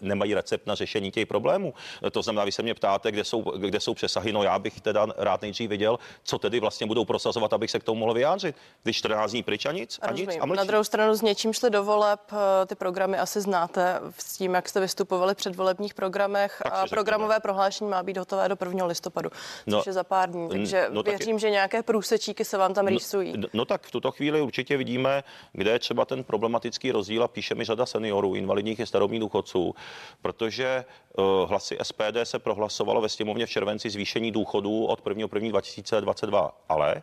nemají 0.00 0.34
recept 0.34 0.66
na 0.66 0.74
řešení 0.74 1.10
těch 1.10 1.26
problémů. 1.26 1.74
To 2.12 2.22
znamená, 2.22 2.44
vy 2.44 2.52
se 2.52 2.62
mě 2.62 2.74
ptáte, 2.74 3.12
kde 3.12 3.24
jsou, 3.24 3.42
kde 3.42 3.80
jsou 3.80 3.94
přesahy. 3.94 4.32
No 4.32 4.42
já 4.42 4.58
bych 4.58 4.80
teda 4.80 5.06
rád 5.16 5.42
nejdřív 5.42 5.70
viděl, 5.70 5.98
co 6.24 6.38
tedy 6.38 6.60
vlastně 6.60 6.86
budou 6.86 7.04
prosazovat, 7.04 7.52
abych 7.52 7.70
se 7.70 7.78
k 7.78 7.84
tomu 7.84 8.00
mohl 8.00 8.14
vyjádřit. 8.14 8.56
Když 8.82 8.96
14 8.96 9.30
dní 9.30 9.42
pryč 9.42 9.66
a 9.66 9.72
nic, 9.72 9.98
a 10.02 10.12
nic 10.12 10.36
a 10.40 10.46
mlčí. 10.46 10.56
Na 10.56 10.64
druhou 10.64 10.84
stranu 10.84 11.14
s 11.14 11.22
něčím 11.22 11.52
šli 11.52 11.70
do 11.70 11.84
voleb, 11.84 12.20
ty 12.66 12.74
programy 12.74 13.18
asi 13.18 13.40
znáte 13.40 14.00
s 14.18 14.36
tím, 14.38 14.54
jak 14.54 14.68
jste 14.68 14.80
vystupovali 14.80 15.34
v 15.34 15.36
předvolebních 15.36 15.94
programech 15.94 16.60
Tak 16.62 16.72
a 16.72 16.86
programové 16.86 17.40
prohlášení 17.40 17.90
má 17.90 18.02
být 18.02 18.16
hotové 18.16 18.48
do 18.48 18.56
1. 18.60 18.86
listopadu, 18.86 19.30
což 19.30 19.66
No, 19.66 19.82
je 19.86 19.92
za 19.92 20.04
pár 20.04 20.30
dní. 20.30 20.48
Takže 20.48 20.86
no 20.90 21.02
věřím, 21.02 21.38
že 21.38 21.50
nějaké 21.56 21.82
průsečíky 21.82 22.44
se 22.44 22.58
vám 22.58 22.74
tam 22.74 22.86
rýsují. 22.86 23.32
No, 23.36 23.48
no 23.52 23.64
tak 23.64 23.86
v 23.86 23.90
tuto 23.90 24.10
chvíli 24.10 24.40
určitě 24.40 24.76
vidíme, 24.76 25.24
kde 25.52 25.70
je 25.70 25.78
třeba 25.78 26.04
ten 26.04 26.24
problematický 26.24 26.92
rozdíl 26.92 27.22
a 27.22 27.28
píše 27.28 27.54
mi 27.54 27.64
řada 27.64 27.86
seniorů, 27.86 28.34
invalidních 28.34 28.80
i 28.80 28.86
starobních 28.86 29.20
důchodců, 29.20 29.74
protože 30.22 30.84
uh, 31.18 31.24
hlasy 31.48 31.78
SPD 31.82 32.16
se 32.24 32.38
prohlasovalo 32.38 33.00
ve 33.00 33.08
sněmovně 33.08 33.46
v 33.46 33.50
červenci 33.50 33.90
zvýšení 33.90 34.32
důchodů 34.32 34.84
od 34.84 35.06
1. 35.06 35.28
1. 35.34 35.50
2022, 35.50 36.52
ale 36.68 37.02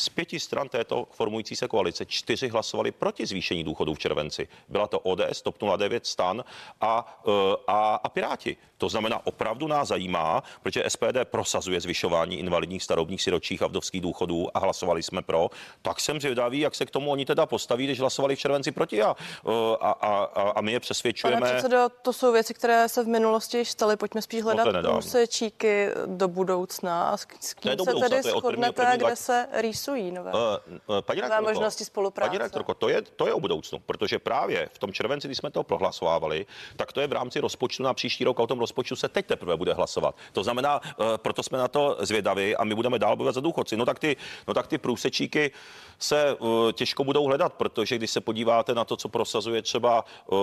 Z 0.00 0.08
pěti 0.08 0.40
stran 0.40 0.68
této 0.68 1.06
formující 1.10 1.56
se 1.56 1.68
koalice 1.68 2.06
čtyři 2.06 2.48
hlasovali 2.48 2.92
proti 2.92 3.26
zvýšení 3.26 3.64
důchodů 3.64 3.94
v 3.94 3.98
červenci. 3.98 4.48
Byla 4.68 4.86
to 4.86 4.98
ODS, 4.98 5.42
TOP 5.42 5.56
09, 5.76 6.06
STAN 6.06 6.44
a, 6.80 7.22
eh, 7.28 7.56
a, 7.66 7.94
a 7.94 8.08
Piráti. 8.08 8.56
To 8.78 8.88
znamená, 8.88 9.26
opravdu 9.26 9.66
nás 9.66 9.88
zajímá, 9.88 10.42
protože 10.62 10.84
SPD 10.88 11.24
prosazuje 11.24 11.80
zvyšování 11.80 12.38
invalidních, 12.38 12.82
starobních, 12.82 13.22
siročích 13.22 13.62
a 13.62 13.66
vdovských 13.66 14.00
důchodů 14.00 14.48
a 14.54 14.58
hlasovali 14.58 15.02
jsme 15.02 15.22
pro. 15.22 15.50
Tak 15.82 16.00
jsem 16.00 16.20
zvědavý, 16.20 16.60
jak 16.60 16.74
se 16.74 16.86
k 16.86 16.90
tomu 16.90 17.10
oni 17.10 17.24
teda 17.24 17.46
postaví, 17.46 17.84
když 17.84 18.00
hlasovali 18.00 18.36
v 18.36 18.38
červenci 18.38 18.72
proti 18.72 19.02
a, 19.02 19.16
eh, 19.46 19.50
a, 19.80 19.90
a, 19.90 20.50
a 20.50 20.60
my 20.60 20.72
je 20.72 20.80
přesvědčujeme. 20.80 21.40
Pane 21.40 21.52
předsedo, 21.52 21.88
to 22.02 22.12
jsou 22.12 22.32
věci, 22.32 22.54
které 22.54 22.88
se 22.88 23.04
v 23.04 23.06
minulosti 23.06 23.58
již 23.58 23.70
staly. 23.70 23.96
Pojďme 23.96 24.22
spíš 24.22 24.42
hledat 24.42 24.66
no 24.82 25.00
číky 25.28 25.88
do 26.06 26.28
budoucna. 26.28 27.16
S 27.16 27.54
kým 27.54 27.72
se 27.84 28.08
tedy 28.08 28.22
shodnete, 28.22 28.92
kde 28.96 29.16
se 29.16 29.48
rýsují 29.52 29.89
nové, 29.98 30.32
uh, 30.32 30.38
uh, 30.86 31.00
paní 31.00 31.20
nové 31.20 31.40
možnosti 31.40 31.84
spolupráce? 31.84 32.28
Paní 32.28 32.38
rektorko, 32.38 32.74
to 32.74 32.88
je, 32.88 33.02
to 33.02 33.26
je 33.26 33.32
o 33.34 33.40
budoucnu, 33.40 33.78
protože 33.78 34.18
právě 34.18 34.68
v 34.72 34.78
tom 34.78 34.92
červenci, 34.92 35.28
když 35.28 35.38
jsme 35.38 35.50
to 35.50 35.62
prohlasovávali, 35.62 36.46
tak 36.76 36.92
to 36.92 37.00
je 37.00 37.06
v 37.06 37.12
rámci 37.12 37.40
rozpočtu 37.40 37.82
na 37.82 37.94
příští 37.94 38.24
rok 38.24 38.40
a 38.40 38.42
o 38.42 38.46
tom 38.46 38.60
rozpočtu 38.60 38.96
se 38.96 39.08
teď 39.08 39.26
teprve 39.26 39.56
bude 39.56 39.74
hlasovat. 39.74 40.14
To 40.32 40.42
znamená, 40.42 40.80
uh, 40.80 41.06
proto 41.16 41.42
jsme 41.42 41.58
na 41.58 41.68
to 41.68 41.96
zvědaví 42.00 42.56
a 42.56 42.64
my 42.64 42.74
budeme 42.74 42.98
dál 42.98 43.16
bojovat 43.16 43.34
za 43.34 43.40
důchodci. 43.40 43.76
No 43.76 43.86
tak 43.86 43.98
ty, 43.98 44.16
no 44.48 44.54
tak 44.54 44.66
ty 44.66 44.78
průsečíky 44.78 45.52
se 45.98 46.34
uh, 46.34 46.72
těžko 46.72 47.04
budou 47.04 47.24
hledat, 47.24 47.52
protože 47.54 47.96
když 47.96 48.10
se 48.10 48.20
podíváte 48.20 48.74
na 48.74 48.84
to, 48.84 48.96
co 48.96 49.08
prosazuje 49.08 49.62
třeba 49.62 50.04
uh, 50.26 50.38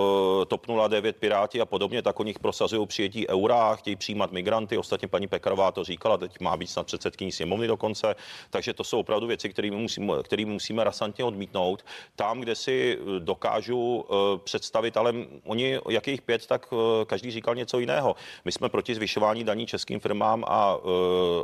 TOP 0.48 0.68
09, 0.88 1.18
Piráti 1.18 1.62
a 1.62 1.66
podobně, 1.66 2.02
tak 2.02 2.20
oni 2.20 2.34
prosazují 2.34 2.88
přijetí 2.88 3.28
eura, 3.30 3.76
chtějí 3.76 3.96
přijímat 3.96 4.32
migranty. 4.32 4.78
Ostatně 4.78 5.08
paní 5.08 5.28
Pekarová 5.28 5.72
to 5.72 5.84
říkala, 5.84 6.18
teď 6.18 6.40
má 6.40 6.58
být 6.58 6.68
snad 6.68 6.86
předsedkyní 6.86 7.32
sněmovny 7.32 7.68
dokonce. 7.68 8.16
Takže 8.50 8.74
to 8.74 8.84
jsou 8.84 9.00
opravdu 9.00 9.28
věci, 9.28 9.37
které 9.50 9.72
musíme, 9.72 10.14
které 10.24 10.46
musíme 10.46 10.84
rasantně 10.84 11.24
odmítnout. 11.24 11.86
Tam, 12.16 12.40
kde 12.40 12.56
si 12.56 12.98
dokážu 13.20 14.06
uh, 14.10 14.18
představit, 14.38 14.98
ale 14.98 15.14
oni, 15.44 15.80
jak 15.90 16.08
jich 16.08 16.22
pět, 16.22 16.46
tak 16.46 16.72
uh, 16.72 16.80
každý 17.06 17.32
říkal 17.32 17.56
něco 17.56 17.80
jiného. 17.80 18.16
My 18.46 18.52
jsme 18.52 18.70
proti 18.70 18.96
zvyšování 18.96 19.44
daní 19.44 19.66
českým 19.66 20.00
firmám 20.00 20.44
a, 20.48 20.78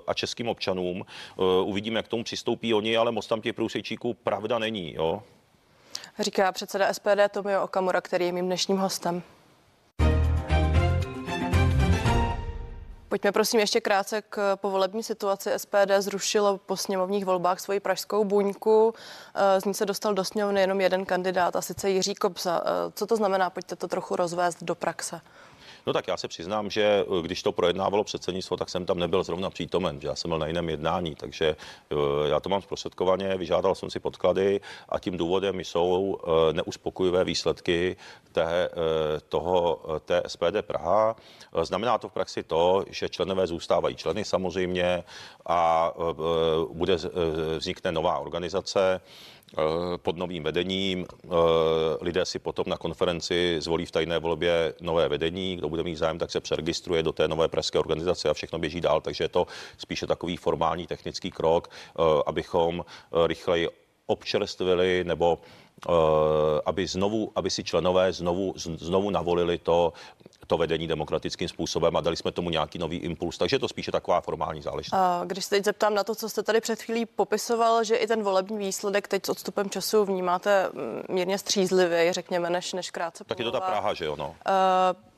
a 0.07 0.13
českým 0.13 0.47
občanům. 0.49 1.05
Uvidíme, 1.63 1.99
jak 1.99 2.05
k 2.05 2.09
tomu 2.09 2.23
přistoupí 2.23 2.73
oni, 2.73 2.97
ale 2.97 3.11
moc 3.11 3.27
tam 3.27 3.41
těch 3.41 3.53
průsečíků 3.53 4.13
pravda 4.13 4.59
není. 4.59 4.93
Jo? 4.93 5.23
Říká 6.19 6.51
předseda 6.51 6.93
SPD 6.93 7.31
Tomio 7.31 7.63
Okamura, 7.63 8.01
který 8.01 8.25
je 8.25 8.31
mým 8.31 8.45
dnešním 8.45 8.77
hostem. 8.77 9.23
Pojďme 13.13 13.31
prosím 13.31 13.59
ještě 13.59 13.81
krátce 13.81 14.21
k 14.21 14.55
povolební 14.55 15.03
situaci. 15.03 15.49
SPD 15.57 15.91
zrušilo 15.99 16.57
po 16.57 16.77
sněmovních 16.77 17.25
volbách 17.25 17.59
svoji 17.59 17.79
pražskou 17.79 18.23
buňku. 18.23 18.93
Eh, 19.35 19.61
z 19.61 19.65
ní 19.65 19.73
se 19.73 19.85
dostal 19.85 20.13
do 20.13 20.23
sněmovny 20.23 20.61
jenom 20.61 20.81
jeden 20.81 21.05
kandidát, 21.05 21.55
a 21.55 21.61
sice 21.61 21.89
Jiří 21.89 22.15
Kobza. 22.15 22.61
Eh, 22.65 22.91
co 22.95 23.07
to 23.07 23.15
znamená? 23.15 23.49
Pojďte 23.49 23.75
to 23.75 23.87
trochu 23.87 24.15
rozvést 24.15 24.63
do 24.63 24.75
praxe. 24.75 25.21
No 25.85 25.93
tak 25.93 26.07
já 26.07 26.17
se 26.17 26.27
přiznám, 26.27 26.69
že 26.69 26.83
eh, 26.83 27.21
když 27.21 27.43
to 27.43 27.51
projednávalo 27.51 28.03
předsednictvo, 28.03 28.57
tak 28.57 28.69
jsem 28.69 28.85
tam 28.85 28.99
nebyl 28.99 29.23
zrovna 29.23 29.49
přítomen, 29.49 30.01
že 30.01 30.07
já 30.07 30.15
jsem 30.15 30.29
byl 30.29 30.39
na 30.39 30.47
jiném 30.47 30.69
jednání, 30.69 31.15
takže 31.15 31.55
eh, 31.91 31.95
já 32.29 32.39
to 32.39 32.49
mám 32.49 32.61
zprostředkovaně, 32.61 33.37
vyžádal 33.37 33.75
jsem 33.75 33.89
si 33.89 33.99
podklady 33.99 34.61
a 34.89 34.99
tím 34.99 35.17
důvodem 35.17 35.59
jsou 35.59 36.17
eh, 36.23 36.53
neuspokojivé 36.53 37.23
výsledky 37.23 37.95
té, 38.31 38.69
toho, 39.29 39.81
té 40.05 40.23
SPD 40.27 40.61
Praha. 40.61 41.15
Znamená 41.63 41.97
to 41.97 42.09
v 42.09 42.11
praxi 42.11 42.43
to, 42.43 42.85
že 42.89 43.09
členové 43.09 43.47
zůstávají 43.47 43.95
členy 43.95 44.25
samozřejmě 44.25 45.03
a 45.45 45.91
bude 46.71 46.97
vznikne 47.57 47.91
nová 47.91 48.17
organizace, 48.19 49.01
pod 49.97 50.17
novým 50.17 50.43
vedením. 50.43 51.05
Eh, 51.25 51.27
lidé 52.01 52.25
si 52.25 52.39
potom 52.39 52.65
na 52.67 52.77
konferenci 52.77 53.55
zvolí 53.59 53.85
v 53.85 53.91
tajné 53.91 54.19
volbě 54.19 54.73
nové 54.81 55.09
vedení. 55.09 55.55
Kdo 55.55 55.69
bude 55.69 55.83
mít 55.83 55.95
zájem, 55.95 56.19
tak 56.19 56.31
se 56.31 56.39
přeregistruje 56.39 57.03
do 57.03 57.11
té 57.11 57.27
nové 57.27 57.47
pražské 57.47 57.79
organizace 57.79 58.29
a 58.29 58.33
všechno 58.33 58.59
běží 58.59 58.81
dál. 58.81 59.01
Takže 59.01 59.23
je 59.23 59.29
to 59.29 59.47
spíše 59.77 60.07
takový 60.07 60.37
formální 60.37 60.87
technický 60.87 61.31
krok, 61.31 61.69
eh, 61.69 62.01
abychom 62.25 62.85
rychleji 63.27 63.69
občerstvili 64.05 65.03
nebo 65.03 65.39
aby, 66.65 66.87
znovu, 66.87 67.31
aby 67.35 67.49
si 67.49 67.63
členové 67.63 68.13
znovu, 68.13 68.53
znovu 68.57 69.09
navolili 69.09 69.57
to, 69.57 69.93
to 70.47 70.57
vedení 70.57 70.87
demokratickým 70.87 71.49
způsobem 71.49 71.97
a 71.97 72.01
dali 72.01 72.15
jsme 72.15 72.31
tomu 72.31 72.49
nějaký 72.49 72.79
nový 72.79 72.97
impuls. 72.97 73.37
Takže 73.37 73.55
je 73.55 73.59
to 73.59 73.67
spíše 73.67 73.91
taková 73.91 74.21
formální 74.21 74.61
záležitost. 74.61 74.99
A 74.99 75.21
když 75.25 75.43
se 75.43 75.49
teď 75.49 75.65
zeptám 75.65 75.93
na 75.93 76.03
to, 76.03 76.15
co 76.15 76.29
jste 76.29 76.43
tady 76.43 76.61
před 76.61 76.81
chvílí 76.81 77.05
popisoval, 77.05 77.83
že 77.83 77.95
i 77.95 78.07
ten 78.07 78.23
volební 78.23 78.57
výsledek 78.57 79.07
teď 79.07 79.25
s 79.25 79.29
odstupem 79.29 79.69
času 79.69 80.05
vnímáte 80.05 80.69
mm, 80.73 81.15
mírně 81.15 81.37
střízlivě, 81.37 82.13
řekněme, 82.13 82.49
než, 82.49 82.73
než 82.73 82.91
krátce. 82.91 83.23
Tak 83.23 83.39
je 83.39 83.45
to 83.45 83.51
ta 83.51 83.59
Praha, 83.59 83.93
že 83.93 84.05
jo? 84.05 84.15
No. 84.15 84.27
Uh, 84.27 85.12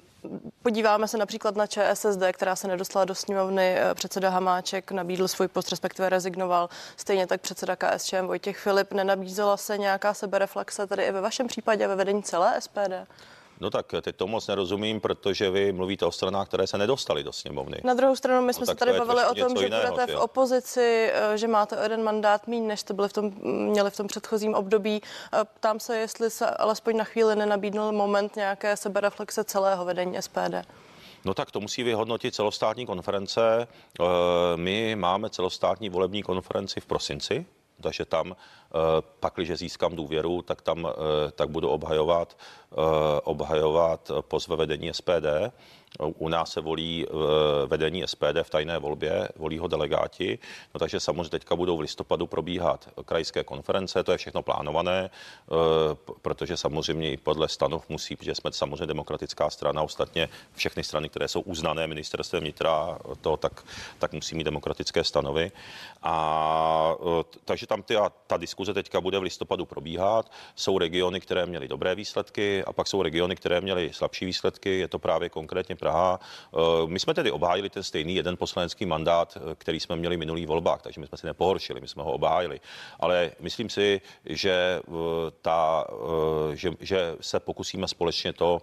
Podíváme 0.63 1.07
se 1.07 1.17
například 1.17 1.55
na 1.55 1.67
ČSSD, 1.67 2.21
která 2.31 2.55
se 2.55 2.67
nedostala 2.67 3.05
do 3.05 3.15
sněmovny. 3.15 3.75
Eh, 3.77 3.93
předseda 3.93 4.29
Hamáček 4.29 4.91
nabídl 4.91 5.27
svůj 5.27 5.47
post, 5.47 5.69
respektive 5.69 6.09
rezignoval. 6.09 6.69
Stejně 6.97 7.27
tak 7.27 7.41
předseda 7.41 7.75
KSČM 7.75 8.25
Vojtěch 8.25 8.57
Filip. 8.57 8.93
Nenabízela 8.93 9.57
se 9.57 9.77
nějaká 9.77 10.13
sebereflexe 10.13 10.87
tady 10.87 11.03
i 11.03 11.11
ve 11.11 11.21
vašem 11.21 11.47
případě 11.47 11.87
ve 11.87 11.95
vedení 11.95 12.23
celé 12.23 12.61
SPD? 12.61 13.07
No 13.59 13.69
tak 13.69 13.85
teď 14.01 14.15
to 14.15 14.27
moc 14.27 14.47
nerozumím, 14.47 15.01
protože 15.01 15.49
vy 15.49 15.71
mluvíte 15.71 16.05
o 16.05 16.11
stranách, 16.11 16.47
které 16.47 16.67
se 16.67 16.77
nedostaly 16.77 17.23
do 17.23 17.33
sněmovny. 17.33 17.77
Na 17.83 17.93
druhou 17.93 18.15
stranu, 18.15 18.45
my 18.45 18.53
jsme 18.53 18.61
no, 18.61 18.65
se 18.65 18.75
tady 18.75 18.93
bavili 18.93 19.25
o 19.25 19.35
tom, 19.35 19.57
že 19.57 19.63
jiného, 19.63 19.93
budete 19.93 20.15
v 20.15 20.19
opozici, 20.19 21.11
eh, 21.13 21.37
že 21.37 21.47
máte 21.47 21.77
o 21.77 21.83
jeden 21.83 22.03
mandát 22.03 22.47
míň, 22.47 22.67
než 22.67 22.79
jste 22.79 22.93
byli 22.93 23.09
v 23.09 23.13
tom, 23.13 23.31
měli 23.43 23.91
v 23.91 23.97
tom 23.97 24.07
předchozím 24.07 24.55
období. 24.55 25.01
Eh, 25.33 25.39
ptám 25.53 25.79
se, 25.79 25.97
jestli 25.97 26.29
se 26.29 26.49
alespoň 26.49 26.97
na 26.97 27.03
chvíli 27.03 27.35
nenabídnul 27.35 27.91
moment 27.91 28.35
nějaké 28.35 28.77
sebereflexe 28.77 29.43
celého 29.43 29.85
vedení 29.85 30.17
SPD. 30.21 30.65
No 31.25 31.33
tak 31.33 31.51
to 31.51 31.59
musí 31.59 31.83
vyhodnotit 31.83 32.35
celostátní 32.35 32.85
konference. 32.85 33.67
Eh, 33.67 34.03
my 34.55 34.95
máme 34.95 35.29
celostátní 35.29 35.89
volební 35.89 36.23
konferenci 36.23 36.79
v 36.79 36.85
prosinci, 36.85 37.45
takže 37.81 38.05
tam 38.05 38.35
pak, 39.19 39.33
když 39.35 39.51
získám 39.51 39.95
důvěru, 39.95 40.41
tak 40.41 40.61
tam 40.61 40.87
tak 41.35 41.49
budu 41.49 41.69
obhajovat 41.69 42.37
Eh, 42.77 43.21
obhajovat 43.23 44.11
post 44.21 44.47
ve 44.47 44.55
vedení 44.55 44.93
SPD. 44.93 45.51
U 45.99 46.29
nás 46.29 46.51
se 46.51 46.61
volí 46.61 47.05
eh, 47.05 47.11
vedení 47.67 48.03
SPD 48.05 48.43
v 48.43 48.49
tajné 48.49 48.79
volbě, 48.79 49.29
volí 49.35 49.57
ho 49.57 49.67
delegáti, 49.67 50.39
no 50.73 50.79
takže 50.79 50.99
samozřejmě 50.99 51.29
teďka 51.29 51.55
budou 51.55 51.77
v 51.77 51.79
listopadu 51.79 52.27
probíhat 52.27 52.89
krajské 53.05 53.43
konference, 53.43 54.03
to 54.03 54.11
je 54.11 54.17
všechno 54.17 54.41
plánované, 54.41 55.09
eh, 55.09 55.51
protože 56.21 56.57
samozřejmě 56.57 57.11
i 57.11 57.17
podle 57.17 57.47
stanov 57.47 57.89
musí, 57.89 58.15
protože 58.15 58.35
jsme 58.35 58.51
samozřejmě 58.51 58.85
demokratická 58.85 59.49
strana, 59.49 59.81
ostatně 59.81 60.29
všechny 60.55 60.83
strany, 60.83 61.09
které 61.09 61.27
jsou 61.27 61.41
uznané 61.41 61.87
ministerstvem 61.87 62.41
vnitra, 62.43 62.97
to, 63.21 63.37
tak, 63.37 63.65
tak 63.99 64.13
musí 64.13 64.35
mít 64.35 64.43
demokratické 64.43 65.03
stanovy. 65.03 65.51
A 66.03 66.95
takže 67.45 67.67
tam 67.67 67.83
ty, 67.83 67.95
ta 68.27 68.37
diskuze 68.37 68.73
teďka 68.73 69.01
bude 69.01 69.19
v 69.19 69.23
listopadu 69.23 69.65
probíhat. 69.65 70.31
Jsou 70.55 70.77
regiony, 70.77 71.21
které 71.21 71.45
měly 71.45 71.67
dobré 71.67 71.95
výsledky, 71.95 72.63
a 72.63 72.73
pak 72.73 72.87
jsou 72.87 73.01
regiony, 73.01 73.35
které 73.35 73.61
měly 73.61 73.93
slabší 73.93 74.25
výsledky, 74.25 74.79
je 74.79 74.87
to 74.87 74.99
právě 74.99 75.29
konkrétně 75.29 75.75
Praha. 75.85 76.19
Eh, 76.19 76.57
my 76.87 76.99
jsme 76.99 77.13
tedy 77.13 77.31
obhájili 77.31 77.69
ten 77.69 77.83
stejný 77.83 78.15
jeden 78.15 78.37
poslanecký 78.37 78.85
mandát, 78.85 79.37
eh, 79.37 79.55
který 79.55 79.79
jsme 79.79 79.95
měli 79.95 80.17
minulý 80.17 80.45
volbách, 80.45 80.81
takže 80.81 81.01
my 81.01 81.07
jsme 81.07 81.17
si 81.17 81.27
nepohoršili, 81.27 81.81
my 81.81 81.87
jsme 81.87 82.03
ho 82.03 82.11
obhájili. 82.11 82.59
Ale 82.99 83.31
myslím 83.39 83.69
si, 83.69 84.01
že, 84.25 84.81
eh, 84.81 84.91
ta, 85.41 85.85
že, 86.53 86.71
že 86.79 87.15
se 87.21 87.39
pokusíme 87.39 87.87
společně 87.87 88.33
to, 88.33 88.61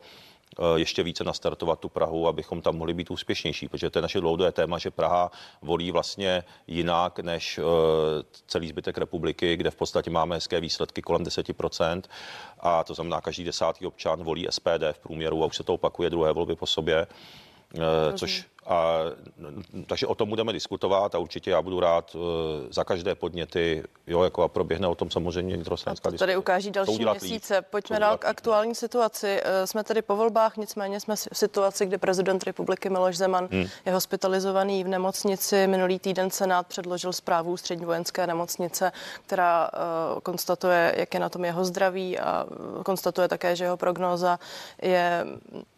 ještě 0.77 1.03
více 1.03 1.25
nastartovat 1.25 1.81
tu 1.81 1.89
Prahu, 1.89 2.29
abychom 2.29 2.63
tam 2.63 2.77
mohli 2.77 2.95
být 2.95 3.11
úspěšnější, 3.11 3.69
protože 3.69 3.91
to 3.91 3.99
je 3.99 4.03
naše 4.03 4.21
dlouhodobé 4.21 4.53
téma, 4.53 4.79
že 4.79 4.91
Praha 4.91 5.31
volí 5.63 5.91
vlastně 5.91 6.45
jinak 6.67 7.19
než 7.19 7.59
eh, 7.59 7.63
celý 8.47 8.69
zbytek 8.69 8.99
republiky, 8.99 9.57
kde 9.57 9.71
v 9.71 9.77
podstatě 9.77 10.11
máme 10.11 10.35
hezké 10.35 10.61
výsledky 10.61 11.03
kolem 11.03 11.23
10%. 11.23 12.03
A 12.61 12.85
to 12.85 12.95
znamená, 12.95 13.21
každý 13.21 13.45
desátý 13.45 13.87
občan 13.87 14.25
volí 14.25 14.47
SPD 14.51 14.93
v 14.93 14.99
průměru 14.99 15.43
a 15.43 15.47
už 15.47 15.57
se 15.57 15.65
to 15.65 15.75
opakuje 15.75 16.11
druhé 16.11 16.33
volby 16.33 16.57
po 16.57 16.67
sobě. 16.67 17.07
Eh, 17.75 18.13
což 18.19 18.45
a, 18.67 18.97
takže 19.87 20.07
o 20.07 20.15
tom 20.15 20.29
budeme 20.29 20.53
diskutovat 20.53 21.15
a 21.15 21.19
určitě 21.19 21.51
já 21.51 21.63
budu 21.63 21.81
rád 21.81 22.15
uh, 22.15 22.21
za 22.71 22.85
každé 22.85 23.15
podněty, 23.15 23.83
jo, 24.07 24.23
jako 24.23 24.43
a 24.43 24.49
proběhne 24.49 24.89
o 24.89 24.95
tom 24.95 25.11
samozřejmě 25.11 25.55
vnitrostranská 25.55 26.11
diskuse. 26.11 26.27
Tady 26.27 26.37
ukáží 26.37 26.71
další 26.71 27.05
měsíce. 27.05 27.57
Líp. 27.57 27.65
Pojďme 27.71 27.99
dál 27.99 28.19
k 28.19 28.25
aktuální 28.25 28.75
situaci. 28.75 29.41
Uh, 29.43 29.67
jsme 29.67 29.85
tady 29.85 30.03
po 30.03 30.17
volbách, 30.17 30.57
nicméně 30.57 31.01
jsme 31.01 31.17
v 31.17 31.29
situaci, 31.33 31.87
kde 31.87 31.99
prezident 31.99 32.45
republiky 32.45 32.91
Miloš 32.91 33.17
Zeman 33.17 33.49
hmm. 33.53 33.67
je 33.87 33.93
hospitalizovaný 33.93 34.85
v 34.85 34.89
nemocnici. 34.89 35.67
Minulý 35.67 35.99
týden 35.99 36.31
Senát 36.31 36.67
předložil 36.67 37.13
zprávu 37.13 37.57
střední 37.57 37.85
vojenské 37.85 38.27
nemocnice, 38.27 38.93
která 39.27 39.71
uh, 40.15 40.21
konstatuje, 40.21 40.95
jak 40.97 41.15
je 41.15 41.21
na 41.21 41.29
tom 41.29 41.45
jeho 41.45 41.65
zdraví 41.65 42.19
a 42.19 42.47
konstatuje 42.85 43.29
také, 43.29 43.57
že 43.57 43.65
jeho 43.65 43.77
prognóza 43.77 44.39
je 44.83 45.27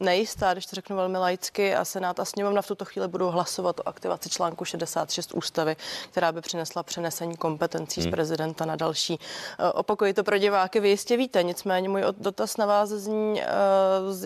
nejistá, 0.01 0.53
když 0.53 0.67
to 0.67 0.77
řeknu 0.77 0.97
velmi 0.97 1.19
laicky 1.19 1.75
a 1.75 1.85
Senát 1.85 2.21
a 2.21 2.25
sněmovna 2.25 2.63
v 2.63 2.74
tuto 2.75 2.85
chvíli 2.85 3.09
budou 3.09 3.31
hlasovat 3.31 3.81
o 3.81 3.89
aktivaci 3.89 4.29
článku 4.29 4.65
66 4.65 5.35
ústavy, 5.35 5.77
která 6.11 6.33
by 6.33 6.41
přinesla 6.41 6.83
přenesení 6.83 7.37
kompetencí 7.37 8.01
hmm. 8.01 8.11
z 8.11 8.15
prezidenta 8.15 8.65
na 8.65 8.77
další. 8.77 9.19
Eh, 9.59 9.73
opakuji 9.73 10.15
to 10.15 10.25
pro 10.25 10.39
diváky, 10.39 10.81
vy 10.81 10.89
jistě 10.89 11.17
víte, 11.17 11.43
nicméně 11.43 11.89
můj 11.89 12.03
dotaz 12.19 12.57
na 12.57 12.67
vás 12.67 12.89
zní, 12.89 13.43
eh, 13.43 13.47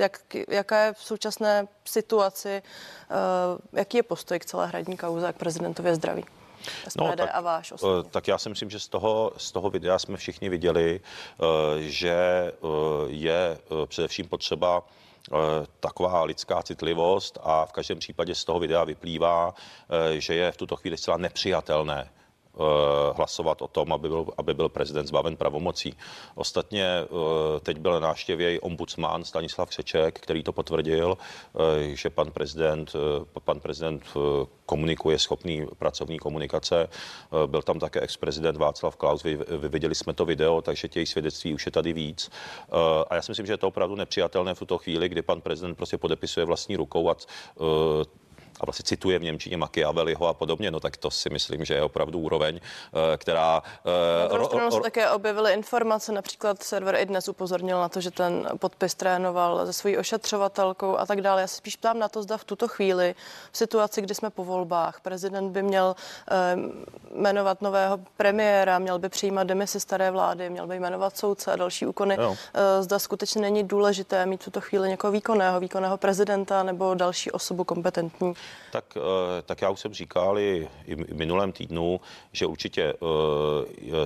jak, 0.00 0.20
jaká 0.48 0.84
je 0.84 0.92
v 0.92 1.04
současné 1.04 1.68
situaci, 1.84 2.62
jaký 3.72 3.96
je 3.96 4.02
postoj 4.02 4.38
k 4.38 4.44
celé 4.44 4.66
hradní 4.66 4.96
kauze 4.96 5.28
a 5.28 5.32
k 5.32 5.36
prezidentově 5.36 5.94
zdraví. 5.94 6.24
SPD 6.88 7.00
no, 7.00 7.16
tak, 7.16 7.30
a 7.32 7.40
váš 7.40 7.72
osobně. 7.72 8.10
Tak 8.10 8.28
já 8.28 8.38
si 8.38 8.48
myslím, 8.48 8.70
že 8.70 8.80
z 8.80 8.88
toho, 8.88 9.32
z 9.36 9.52
toho 9.52 9.70
videa 9.70 9.98
jsme 9.98 10.16
všichni 10.16 10.48
viděli, 10.48 11.00
že 11.78 12.52
je 13.08 13.58
především 13.86 14.28
potřeba 14.28 14.82
Eh, 14.82 15.07
taková 15.80 16.24
lidská 16.24 16.62
citlivost 16.62 17.38
a 17.42 17.66
v 17.66 17.72
každém 17.72 17.98
případě 17.98 18.34
z 18.34 18.44
toho 18.44 18.58
videa 18.58 18.84
vyplývá, 18.84 19.54
eh, 19.54 20.20
že 20.20 20.34
je 20.34 20.52
v 20.52 20.56
tuto 20.56 20.76
chvíli 20.76 20.96
zcela 20.96 21.16
nepřijatelné 21.16 22.10
Eh, 22.10 22.17
hlasovat 23.16 23.62
o 23.62 23.68
tom, 23.68 23.92
aby 23.92 24.08
byl, 24.08 24.26
aby 24.38 24.54
byl 24.54 24.68
prezident 24.68 25.06
zbaven 25.06 25.36
pravomocí. 25.36 25.94
Ostatně 26.34 26.84
eh, 26.84 27.60
teď 27.60 27.78
byl 27.78 27.92
na 27.92 28.00
návštěvě 28.00 28.60
ombudsman 28.60 29.24
Stanislav 29.24 29.68
Křeček, 29.68 30.20
který 30.20 30.42
to 30.42 30.52
potvrdil, 30.52 31.18
eh, 31.18 31.96
že 31.96 32.10
pan 32.10 32.30
prezident, 32.30 32.92
pan 33.44 33.60
prezident 33.60 34.02
komunikuje, 34.66 35.18
schopný 35.18 35.66
pracovní 35.78 36.18
komunikace. 36.18 36.88
Byl 37.46 37.62
tam 37.62 37.78
také 37.78 38.00
ex-prezident 38.00 38.56
Václav 38.56 38.96
Klaus, 38.96 39.22
vy, 39.22 39.36
vy 39.36 39.68
viděli 39.68 39.94
jsme 39.94 40.14
to 40.14 40.24
video, 40.24 40.62
takže 40.62 40.88
těch 40.88 41.08
svědectví 41.08 41.54
už 41.54 41.66
je 41.66 41.72
tady 41.72 41.92
víc. 41.92 42.30
A 43.10 43.14
já 43.14 43.22
si 43.22 43.30
myslím, 43.30 43.46
že 43.46 43.52
je 43.52 43.56
to 43.56 43.68
opravdu 43.68 43.96
nepřijatelné 43.96 44.54
v 44.54 44.58
tuto 44.58 44.78
chvíli, 44.78 45.08
kdy 45.08 45.22
pan 45.22 45.40
prezident 45.40 45.74
prostě 45.74 45.98
podepisuje 45.98 46.46
vlastní 46.46 46.76
rukou 46.76 47.10
a 47.10 47.16
a 48.60 48.66
vlastně 48.66 48.82
cituje 48.82 49.18
v 49.18 49.22
Němčině 49.22 49.56
Machiavelliho 49.56 50.26
a 50.26 50.34
podobně, 50.34 50.70
no 50.70 50.80
tak 50.80 50.96
to 50.96 51.10
si 51.10 51.30
myslím, 51.30 51.64
že 51.64 51.74
je 51.74 51.82
opravdu 51.82 52.18
úroveň, 52.18 52.60
eh, 52.60 53.16
která... 53.16 53.62
Eh, 53.86 54.38
na 54.38 54.46
druhou 54.46 54.70
se 54.70 54.80
také 54.80 55.10
objevily 55.10 55.52
informace, 55.52 56.12
například 56.12 56.62
server 56.62 56.94
i 56.94 57.06
dnes 57.06 57.28
upozornil 57.28 57.80
na 57.80 57.88
to, 57.88 58.00
že 58.00 58.10
ten 58.10 58.48
podpis 58.58 58.94
trénoval 58.94 59.66
se 59.66 59.72
svojí 59.72 59.98
ošetřovatelkou 59.98 60.96
a 60.96 61.06
tak 61.06 61.20
dále. 61.20 61.40
Já 61.40 61.46
se 61.46 61.56
spíš 61.56 61.76
ptám 61.76 61.98
na 61.98 62.08
to, 62.08 62.22
zda 62.22 62.36
v 62.36 62.44
tuto 62.44 62.68
chvíli, 62.68 63.14
v 63.52 63.56
situaci, 63.56 64.02
kdy 64.02 64.14
jsme 64.14 64.30
po 64.30 64.44
volbách, 64.44 65.00
prezident 65.00 65.50
by 65.50 65.62
měl 65.62 65.96
um, 66.54 66.84
jmenovat 67.22 67.62
nového 67.62 67.98
premiéra, 68.16 68.78
měl 68.78 68.98
by 68.98 69.08
přijímat 69.08 69.44
demisi 69.44 69.80
staré 69.80 70.10
vlády, 70.10 70.50
měl 70.50 70.66
by 70.66 70.80
jmenovat 70.80 71.16
soudce 71.16 71.52
a 71.52 71.56
další 71.56 71.86
úkony. 71.86 72.16
No. 72.16 72.36
Zda 72.80 72.98
skutečně 72.98 73.40
není 73.40 73.64
důležité 73.64 74.26
mít 74.26 74.40
v 74.40 74.44
tuto 74.44 74.60
chvíli 74.60 74.88
někoho 74.88 75.12
výkonného, 75.12 75.60
výkonného 75.60 75.96
prezidenta 75.96 76.62
nebo 76.62 76.94
další 76.94 77.30
osobu 77.30 77.64
kompetentní. 77.64 78.34
Tak, 78.70 78.84
eh, 78.96 79.42
tak 79.42 79.62
já 79.62 79.70
už 79.70 79.80
jsem 79.80 79.94
říkal 79.94 80.38
i, 80.38 80.68
i 80.86 80.96
minulém 81.14 81.52
týdnu, 81.52 82.00
že 82.32 82.46
určitě 82.46 82.94
uh, 82.94 83.08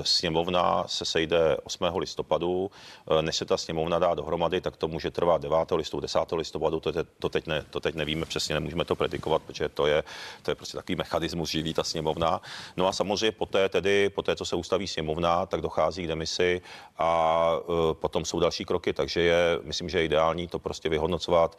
sněmovna 0.02 0.84
se 0.86 1.04
sejde 1.04 1.56
8. 1.64 1.84
listopadu. 1.96 2.70
Uh, 3.10 3.22
než 3.22 3.36
se 3.36 3.44
ta 3.44 3.56
sněmovna 3.56 3.98
dá 3.98 4.14
dohromady, 4.14 4.60
tak 4.60 4.76
to 4.76 4.88
může 4.88 5.10
trvat 5.10 5.42
9. 5.42 5.56
listopadu, 5.72 6.00
10. 6.00 6.18
listopadu. 6.32 6.80
To, 6.80 6.92
to, 7.18 7.28
teď 7.28 7.46
ne, 7.46 7.64
to 7.70 7.80
teď 7.80 7.94
nevíme 7.94 8.26
přesně, 8.26 8.54
nemůžeme 8.54 8.84
to 8.84 8.96
predikovat, 8.96 9.42
protože 9.42 9.68
to 9.68 9.86
je, 9.86 10.04
to 10.42 10.50
je 10.50 10.54
prostě 10.54 10.76
takový 10.76 10.96
mechanismus 10.96 11.50
živý 11.50 11.74
ta 11.74 11.84
sněmovna. 11.84 12.40
No 12.76 12.86
a 12.86 12.92
samozřejmě 12.92 13.32
poté, 13.32 13.68
tedy, 13.68 14.10
poté, 14.10 14.36
co 14.36 14.44
se 14.44 14.56
ustaví 14.56 14.88
sněmovna, 14.88 15.46
tak 15.46 15.60
dochází 15.60 16.04
k 16.04 16.08
demisi 16.08 16.62
a 16.98 17.52
potom 17.92 18.24
jsou 18.24 18.40
další 18.40 18.64
kroky, 18.64 18.92
takže 18.92 19.20
je, 19.20 19.58
myslím, 19.62 19.88
že 19.88 19.98
je 19.98 20.04
ideální 20.04 20.48
to 20.48 20.58
prostě 20.58 20.88
vyhodnocovat 20.88 21.58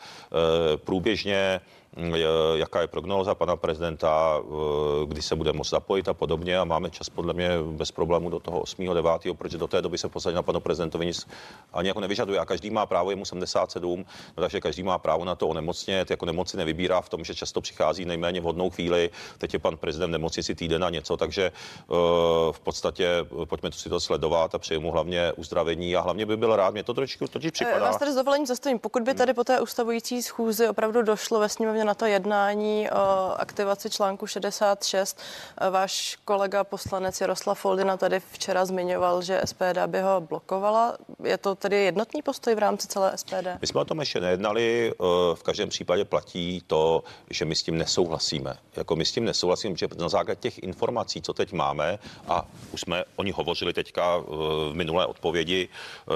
průběžně 0.84 1.62
jaká 2.56 2.82
je 2.82 2.88
prognóza 2.88 3.36
pana 3.36 3.56
prezidenta, 3.56 4.40
eh, 4.40 5.06
kdy 5.06 5.22
se 5.22 5.36
bude 5.36 5.54
moct 5.54 5.70
zapojit 5.70 6.08
a 6.08 6.14
podobně. 6.14 6.58
A 6.58 6.64
máme 6.64 6.90
čas 6.90 7.10
podle 7.10 7.34
mě 7.34 7.50
bez 7.72 7.92
problému 7.92 8.30
do 8.30 8.40
toho 8.40 8.60
8. 8.60 8.94
9. 8.94 9.34
protože 9.34 9.58
do 9.58 9.68
té 9.68 9.82
doby 9.82 9.98
se 9.98 10.08
v 10.08 10.12
podstatě 10.12 10.36
na 10.36 10.42
panu 10.42 10.60
prezidentovi 10.60 11.06
nic 11.06 11.28
ani 11.74 11.88
jako 11.88 12.00
nevyžaduje. 12.00 12.40
A 12.40 12.46
každý 12.46 12.70
má 12.70 12.86
právo, 12.86 13.10
je 13.10 13.16
mu 13.16 13.26
77, 13.26 14.06
no, 14.38 14.42
takže 14.42 14.62
každý 14.62 14.84
má 14.84 14.98
právo 14.98 15.26
na 15.26 15.36
to 15.36 15.48
onemocnět. 15.48 16.12
Jako 16.12 16.26
nemoci 16.26 16.58
nevybírá 16.58 17.02
v 17.02 17.10
tom, 17.10 17.24
že 17.24 17.36
často 17.36 17.62
přichází 17.62 18.06
nejméně 18.06 18.42
vhodnou 18.42 18.70
chvíli. 18.70 19.10
Teď 19.38 19.54
je 19.54 19.60
pan 19.60 19.78
prezident 19.78 20.12
nemocnici 20.12 20.56
týden 20.56 20.82
na 20.82 20.90
něco, 20.90 21.18
takže 21.18 21.52
uh, 21.88 21.98
v 22.52 22.60
podstatě 22.60 23.08
eh, 23.42 23.46
pojďme 23.46 23.70
to 23.70 23.78
si 23.78 23.90
to 23.90 24.00
sledovat 24.00 24.56
a 24.56 24.60
přeji 24.60 24.80
mu 24.80 24.92
hlavně 24.92 25.34
uzdravení 25.34 25.96
a 25.96 26.02
hlavně 26.02 26.26
by 26.26 26.38
byl 26.38 26.56
rád. 26.56 26.74
Mě 26.74 26.84
to 26.84 26.94
trošku 26.94 27.28
totiž 27.28 27.52
připadá. 27.52 27.80
Vás 27.80 27.98
tady 27.98 28.12
s 28.12 28.16
dovolením 28.16 28.46
zastavím. 28.46 28.80
Pokud 28.80 29.04
by 29.04 29.14
tady 29.14 29.34
po 29.34 29.44
té 29.44 29.62
ustavující 29.62 30.22
schůzi 30.22 30.70
opravdu 30.70 31.02
došlo 31.02 31.40
ve 31.40 31.50
sněmovně 31.50 31.83
na 31.84 31.94
to 31.94 32.06
jednání 32.06 32.90
o 32.90 33.34
aktivaci 33.38 33.90
článku 33.90 34.28
66. 34.28 35.20
Váš 35.72 36.18
kolega 36.25 36.63
poslanec 36.63 37.22
Jaroslav 37.22 37.60
Foldina 37.60 37.98
tady 37.98 38.20
včera 38.32 38.66
zmiňoval, 38.66 39.22
že 39.22 39.42
SPD 39.46 39.78
by 39.88 40.02
ho 40.02 40.22
blokovala. 40.22 40.98
Je 41.24 41.38
to 41.38 41.56
tedy 41.56 41.84
jednotný 41.84 42.22
postoj 42.22 42.56
v 42.56 42.60
rámci 42.60 42.88
celé 42.88 43.18
SPD? 43.18 43.48
My 43.62 43.68
jsme 43.68 43.82
o 43.82 43.86
tom 43.86 44.00
ještě 44.00 44.20
nejednali. 44.20 44.94
V 45.34 45.44
každém 45.44 45.70
případě 45.70 46.05
platí 46.05 46.64
to, 46.68 47.03
že 47.29 47.46
my 47.46 47.55
s 47.55 47.64
tím 47.64 47.77
nesouhlasíme. 47.77 48.57
Jako 48.75 48.96
my 48.96 49.05
s 49.05 49.12
tím 49.12 49.25
nesouhlasíme, 49.25 49.77
že 49.77 49.88
na 49.98 50.10
základě 50.10 50.40
těch 50.40 50.57
informací, 50.64 51.22
co 51.22 51.34
teď 51.34 51.53
máme, 51.53 52.00
a 52.27 52.46
už 52.72 52.81
jsme 52.81 53.03
o 53.16 53.24
nich 53.24 53.36
hovořili 53.36 53.74
teďka 53.74 54.18
v 54.18 54.72
minulé 54.74 55.05
odpovědi, 55.05 55.70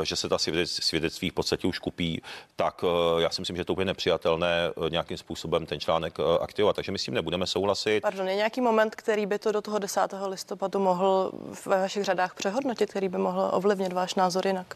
že 0.03 0.15
se 0.15 0.29
ta 0.29 0.37
svědectví 0.67 1.29
v 1.29 1.33
podstatě 1.33 1.67
už 1.67 1.79
kupí, 1.79 2.21
tak 2.55 2.85
já 3.17 3.29
si 3.29 3.41
myslím, 3.41 3.57
že 3.57 3.65
to 3.65 3.73
úplně 3.73 3.85
nepřijatelné 3.85 4.71
nějakým 4.89 5.17
způsobem 5.17 5.56
ten 5.65 5.79
článek 5.79 5.97
článek 5.97 6.19
eh, 6.19 6.43
aktivovat, 6.43 6.75
takže 6.75 6.91
my 6.91 6.99
s 6.99 7.03
tím 7.03 7.13
nebudeme 7.13 7.47
souhlasit. 7.47 8.01
Pardon, 8.01 8.27
je 8.27 8.35
nějaký 8.35 8.61
moment, 8.61 8.95
který 8.95 9.25
by 9.25 9.39
to 9.39 9.51
do 9.51 9.61
toho 9.61 9.79
10. 9.79 10.01
listopadu 10.27 10.79
mohl 10.79 11.31
ve 11.65 11.81
vašich 11.81 12.03
řadách 12.03 12.35
přehodnotit, 12.35 12.89
který 12.89 13.09
by 13.09 13.17
mohl 13.17 13.49
ovlivnit 13.53 13.93
váš 13.93 14.15
názor 14.15 14.47
jinak? 14.47 14.75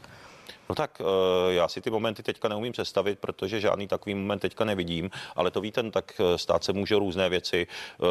No 0.69 0.75
tak 0.75 1.01
eh, 1.01 1.53
já 1.53 1.67
si 1.67 1.81
ty 1.81 1.89
momenty 1.89 2.23
teďka 2.23 2.47
neumím 2.47 2.73
představit, 2.73 3.19
protože 3.19 3.59
žádný 3.59 3.87
takový 3.87 4.15
moment 4.15 4.39
teďka 4.39 4.65
nevidím, 4.65 5.09
ale 5.35 5.51
to 5.51 5.61
víte, 5.61 5.83
no 5.83 5.91
tak 5.91 6.13
eh, 6.19 6.37
stát 6.37 6.63
se 6.63 6.73
může 6.73 6.95
různé 6.95 7.29
věci. 7.29 7.67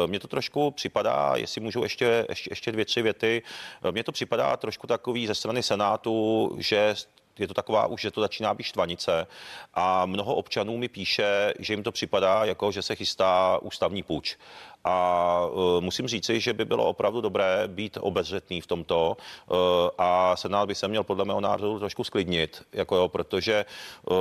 Mně 0.07 0.19
to 0.19 0.27
trošku 0.27 0.71
připadá, 0.71 1.33
jestli 1.35 1.61
můžu 1.61 1.83
ještě, 1.83 2.25
ještě, 2.29 2.51
ještě 2.51 2.71
dvě, 2.71 2.85
tři 2.85 3.01
věty, 3.01 3.41
mně 3.91 4.03
to 4.03 4.11
připadá 4.11 4.57
trošku 4.57 4.87
takový 4.87 5.27
ze 5.27 5.35
strany 5.35 5.63
Senátu, 5.63 6.55
že 6.57 6.95
je 7.41 7.47
to 7.47 7.53
taková 7.53 7.87
už, 7.87 8.01
že 8.01 8.11
to 8.11 8.21
začíná 8.21 8.53
být 8.53 8.63
štvanice 8.63 9.27
a 9.73 10.05
mnoho 10.05 10.35
občanů 10.35 10.77
mi 10.77 10.87
píše, 10.87 11.53
že 11.59 11.73
jim 11.73 11.83
to 11.83 11.91
připadá 11.91 12.45
jako, 12.45 12.71
že 12.71 12.81
se 12.81 12.95
chystá 12.95 13.59
ústavní 13.61 14.03
půjč. 14.03 14.37
A 14.83 15.45
uh, 15.45 15.81
musím 15.81 16.07
říci, 16.07 16.39
že 16.39 16.53
by 16.53 16.65
bylo 16.65 16.85
opravdu 16.85 17.21
dobré 17.21 17.63
být 17.67 17.97
obezřetný 18.01 18.61
v 18.61 18.67
tomto 18.67 19.17
uh, 19.49 19.57
a 19.97 20.35
Senát 20.35 20.67
by 20.67 20.75
se 20.75 20.87
měl 20.87 21.03
podle 21.03 21.25
mého 21.25 21.41
názoru 21.41 21.79
trošku 21.79 22.03
sklidnit, 22.03 22.63
jako 22.73 22.95
jo, 22.95 23.07
protože 23.07 23.65
uh, 24.09 24.15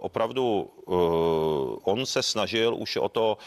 opravdu 0.00 0.70
on 1.84 2.06
se 2.06 2.22
snažil 2.22 2.74
už 2.78 2.96
o 2.96 3.08
to 3.08 3.38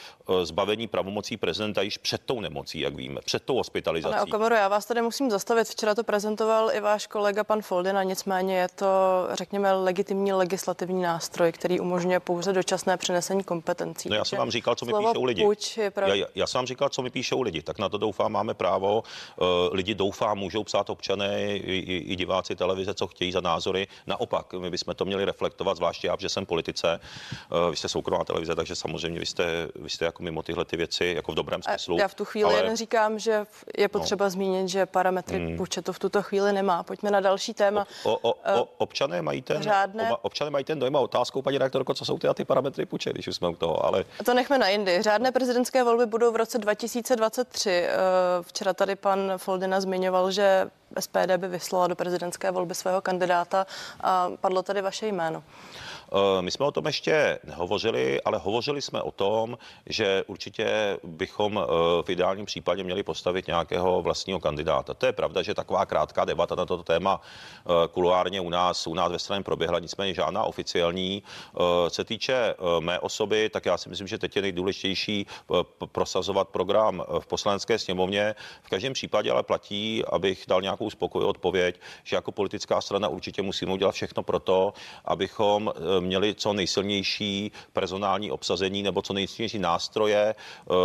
zbavení 0.43 0.87
pravomocí 0.87 1.37
prezidenta 1.37 1.81
již 1.81 1.97
před 1.97 2.21
tou 2.25 2.39
nemocí, 2.39 2.79
jak 2.79 2.95
víme, 2.95 3.21
před 3.25 3.43
tou 3.43 3.55
hospitalizací. 3.55 4.11
Pane 4.11 4.23
Okamoro, 4.23 4.55
já 4.55 4.67
vás 4.67 4.85
tady 4.85 5.01
musím 5.01 5.31
zastavit. 5.31 5.67
Včera 5.67 5.95
to 5.95 6.03
prezentoval 6.03 6.71
i 6.71 6.79
váš 6.79 7.07
kolega 7.07 7.43
pan 7.43 7.61
Foldina, 7.61 8.03
nicméně 8.03 8.57
je 8.57 8.67
to, 8.75 8.85
řekněme, 9.33 9.73
legitimní 9.73 10.33
legislativní 10.33 11.01
nástroj, 11.01 11.51
který 11.51 11.79
umožňuje 11.79 12.19
pouze 12.19 12.53
dočasné 12.53 12.97
přenesení 12.97 13.43
kompetencí. 13.43 14.09
No 14.09 14.15
já 14.15 14.25
jsem 14.25 14.39
vám 14.39 14.51
říkal, 14.51 14.75
co 14.75 14.85
mi 14.85 14.93
píšou 14.93 15.23
lidi. 15.23 15.47
Je 15.77 15.91
prav... 15.91 16.09
já, 16.09 16.27
já 16.35 16.42
jsem 16.47 16.59
vám 16.59 16.65
říkal, 16.67 16.89
co 16.89 17.01
mi 17.01 17.09
píšou 17.09 17.41
lidi, 17.41 17.61
tak 17.61 17.79
na 17.79 17.89
to 17.89 17.97
doufám, 17.97 18.31
máme 18.31 18.53
právo. 18.53 19.03
Uh, 19.37 19.47
lidi 19.71 19.95
doufám, 19.95 20.37
můžou 20.37 20.63
psát 20.63 20.89
občané 20.89 21.43
i, 21.43 21.57
i, 21.57 21.97
i 21.97 22.15
diváci 22.15 22.55
televize, 22.55 22.93
co 22.93 23.07
chtějí 23.07 23.31
za 23.31 23.41
názory. 23.41 23.87
Naopak, 24.07 24.53
my 24.53 24.69
bychom 24.69 24.95
to 24.95 25.05
měli 25.05 25.25
reflektovat, 25.25 25.77
zvláště 25.77 26.07
já, 26.07 26.15
že 26.19 26.29
jsem 26.29 26.45
politice, 26.45 26.99
uh, 27.51 27.69
vy 27.69 27.75
jste 27.75 27.89
soukromá 27.89 28.23
televize, 28.23 28.55
takže 28.55 28.75
samozřejmě 28.75 29.19
vy 29.19 29.25
jste, 29.25 29.67
vy 29.75 29.89
jste 29.89 30.05
jako 30.05 30.23
mimo 30.23 30.43
tyhle 30.43 30.65
ty 30.65 30.77
věci, 30.77 31.13
jako 31.15 31.31
v 31.31 31.35
dobrém 31.35 31.63
smyslu. 31.63 31.97
Já 31.99 32.07
v 32.07 32.13
tu 32.13 32.25
chvíli 32.25 32.53
ale... 32.53 32.63
jen 32.63 32.77
říkám, 32.77 33.19
že 33.19 33.45
je 33.77 33.87
potřeba 33.87 34.25
no. 34.25 34.29
zmínit, 34.29 34.69
že 34.69 34.85
parametry 34.85 35.37
hmm. 35.37 35.57
početu 35.57 35.93
v 35.93 35.99
tuto 35.99 36.21
chvíli 36.21 36.53
nemá. 36.53 36.83
Pojďme 36.83 37.11
na 37.11 37.19
další 37.19 37.53
téma. 37.53 37.87
O, 38.03 38.15
o, 38.15 38.31
o, 38.31 38.33
o, 38.33 38.63
eh, 38.63 38.67
občané 38.77 39.21
mají 39.21 39.41
ten, 39.41 39.63
řádné... 39.63 40.11
občané 40.21 40.49
mají 40.51 40.65
ten 40.65 40.79
dojem 40.79 40.95
a 40.95 40.99
otázkou, 40.99 41.41
paní 41.41 41.57
redaktorko, 41.57 41.93
co 41.93 42.05
jsou 42.05 42.17
ty, 42.17 42.27
ty 42.33 42.45
parametry 42.45 42.85
puče, 42.85 43.13
když 43.13 43.27
už 43.27 43.35
jsme 43.35 43.47
u 43.49 43.55
toho, 43.55 43.85
ale... 43.85 44.05
To 44.25 44.33
nechme 44.33 44.57
na 44.57 44.69
jindy. 44.69 45.01
Řádné 45.01 45.31
prezidentské 45.31 45.83
volby 45.83 46.05
budou 46.05 46.31
v 46.33 46.35
roce 46.35 46.57
2023. 46.57 47.69
Eh, 47.69 47.89
včera 48.41 48.73
tady 48.73 48.95
pan 48.95 49.33
Foldina 49.37 49.81
zmiňoval, 49.81 50.31
že 50.31 50.69
SPD 50.99 51.37
by 51.37 51.47
vyslala 51.47 51.87
do 51.87 51.95
prezidentské 51.95 52.51
volby 52.51 52.75
svého 52.75 53.01
kandidáta 53.01 53.67
a 54.01 54.29
padlo 54.41 54.63
tady 54.63 54.81
vaše 54.81 55.07
jméno. 55.07 55.43
My 56.41 56.51
jsme 56.51 56.65
o 56.65 56.71
tom 56.71 56.85
ještě 56.85 57.39
nehovořili, 57.43 58.21
ale 58.21 58.37
hovořili 58.37 58.81
jsme 58.81 59.01
o 59.01 59.11
tom, 59.11 59.57
že 59.85 60.23
určitě 60.27 60.97
bychom 61.03 61.65
v 62.01 62.09
ideálním 62.09 62.45
případě 62.45 62.83
měli 62.83 63.03
postavit 63.03 63.47
nějakého 63.47 64.01
vlastního 64.01 64.39
kandidáta. 64.39 64.93
To 64.93 65.05
je 65.05 65.11
pravda, 65.11 65.41
že 65.41 65.53
taková 65.53 65.85
krátká 65.85 66.25
debata 66.25 66.55
na 66.55 66.65
toto 66.65 66.83
téma 66.83 67.21
kuloárně 67.91 68.41
u 68.41 68.49
nás, 68.49 68.87
u 68.87 68.93
nás 68.93 69.11
ve 69.11 69.19
straně 69.19 69.43
proběhla, 69.43 69.79
nicméně 69.79 70.13
žádná 70.13 70.43
oficiální. 70.43 71.23
Se 71.87 72.03
týče 72.03 72.55
mé 72.79 72.99
osoby, 72.99 73.49
tak 73.49 73.65
já 73.65 73.77
si 73.77 73.89
myslím, 73.89 74.07
že 74.07 74.17
teď 74.17 74.35
je 74.35 74.41
nejdůležitější 74.41 75.25
prosazovat 75.91 76.49
program 76.49 77.03
v 77.19 77.27
poslanecké 77.27 77.79
sněmovně. 77.79 78.35
V 78.61 78.69
každém 78.69 78.93
případě 78.93 79.31
ale 79.31 79.43
platí, 79.43 80.03
abych 80.05 80.43
dal 80.47 80.61
nějakou 80.61 80.89
spokojivou 80.89 81.29
odpověď, 81.29 81.79
že 82.03 82.15
jako 82.15 82.31
politická 82.31 82.81
strana 82.81 83.07
určitě 83.07 83.41
musíme 83.41 83.73
udělat 83.73 83.91
všechno 83.91 84.23
pro 84.23 84.39
to, 84.39 84.73
abychom 85.05 85.73
eh, 85.75 85.92
měli 85.99 86.35
co 86.35 86.53
nejsilnější 86.53 87.51
personální 87.73 88.31
obsazení 88.31 88.83
nebo 88.83 89.01
co 89.01 89.13
nejsilnější 89.13 89.59
nástroje 89.59 90.35
uh, 90.65 90.75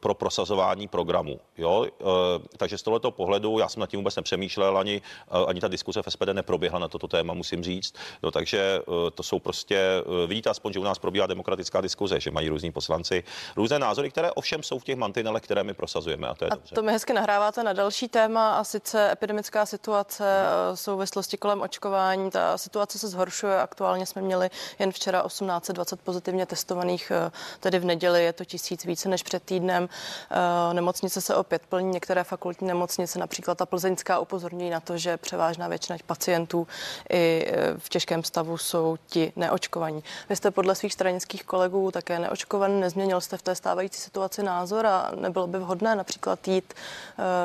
pro 0.00 0.14
prosazování 0.14 0.88
programu. 0.88 1.40
Jo? 1.58 1.80
Uh, 1.80 2.08
takže 2.56 2.78
z 2.78 2.82
tohoto 2.82 3.10
pohledu 3.10 3.58
já 3.58 3.68
jsem 3.68 3.80
nad 3.80 3.90
tím 3.90 4.00
vůbec 4.00 4.16
nepřemýšlel, 4.16 4.78
ani, 4.78 5.02
uh, 5.30 5.48
ani 5.48 5.60
ta 5.60 5.68
diskuse 5.68 6.02
v 6.02 6.06
SPD 6.08 6.28
neproběhla 6.32 6.78
na 6.78 6.88
toto 6.88 7.08
téma, 7.08 7.34
musím 7.34 7.62
říct. 7.62 7.94
No, 8.22 8.30
takže 8.30 8.80
to 9.14 9.22
jsou 9.22 9.38
prostě, 9.38 10.02
vidíte 10.26 10.50
aspoň, 10.50 10.72
že 10.72 10.78
u 10.78 10.82
nás 10.82 10.98
probíhá 10.98 11.26
demokratická 11.26 11.80
diskuze, 11.80 12.20
že 12.20 12.30
mají 12.30 12.48
různí 12.48 12.72
poslanci 12.72 13.24
různé 13.56 13.78
názory, 13.78 14.10
které 14.10 14.32
ovšem 14.32 14.62
jsou 14.62 14.78
v 14.78 14.84
těch 14.84 14.96
mantinelech, 14.96 15.42
které 15.42 15.64
my 15.64 15.74
prosazujeme. 15.74 16.28
A 16.28 16.34
to 16.34 16.44
je 16.44 16.50
a 16.50 16.54
dobře. 16.54 16.74
To 16.74 16.82
mi 16.82 16.92
hezky 16.92 17.12
nahráváte 17.12 17.62
na 17.62 17.72
další 17.72 18.08
téma 18.08 18.56
a 18.56 18.64
sice 18.64 19.12
epidemická 19.12 19.66
situace, 19.66 20.24
eh, 20.72 20.76
souvislosti 20.76 21.36
kolem 21.36 21.60
očkování. 21.60 22.30
Ta 22.30 22.58
situace 22.58 22.98
se 22.98 23.08
zhoršuje. 23.08 23.60
Aktuálně 23.60 24.06
jsme 24.14 24.22
měli 24.22 24.50
jen 24.78 24.92
včera 24.92 25.22
1820 25.22 26.00
pozitivně 26.00 26.46
testovaných, 26.46 27.12
eh, 27.14 27.30
tedy 27.60 27.78
v 27.78 27.84
neděli 27.84 28.24
je 28.24 28.32
to 28.32 28.44
tisíc 28.44 28.84
více 28.84 29.08
než 29.08 29.22
před 29.22 29.42
týdnem. 29.42 29.88
Eh, 30.30 30.74
nemocnice 30.74 31.20
se 31.20 31.34
opět 31.34 31.62
plní, 31.68 31.90
některé 31.90 32.24
fakultní 32.24 32.68
nemocnice, 32.68 33.18
například 33.18 33.58
ta 33.58 33.66
plzeňská, 33.66 34.18
upozorňují 34.18 34.70
na 34.70 34.80
to, 34.80 34.98
že 34.98 35.16
převážná 35.16 35.68
většina 35.68 35.98
pacientů 36.06 36.66
i 37.10 37.46
v 37.78 37.88
těžkém 37.88 38.24
stavu 38.24 38.58
jsou 38.58 38.96
ti 39.06 39.32
neočkovaní. 39.36 40.04
Vy 40.28 40.36
jste 40.36 40.50
podle 40.50 40.74
svých 40.74 40.92
stranických 40.92 41.44
kolegů 41.44 41.90
také 41.90 42.18
neočkovaný, 42.18 42.80
nezměnil 42.80 43.20
jste 43.20 43.36
v 43.36 43.42
té 43.42 43.54
stávající 43.54 44.00
situaci 44.00 44.42
názor 44.42 44.86
a 44.86 45.10
nebylo 45.14 45.46
by 45.46 45.58
vhodné 45.58 45.96
například 45.96 46.48
jít 46.48 46.74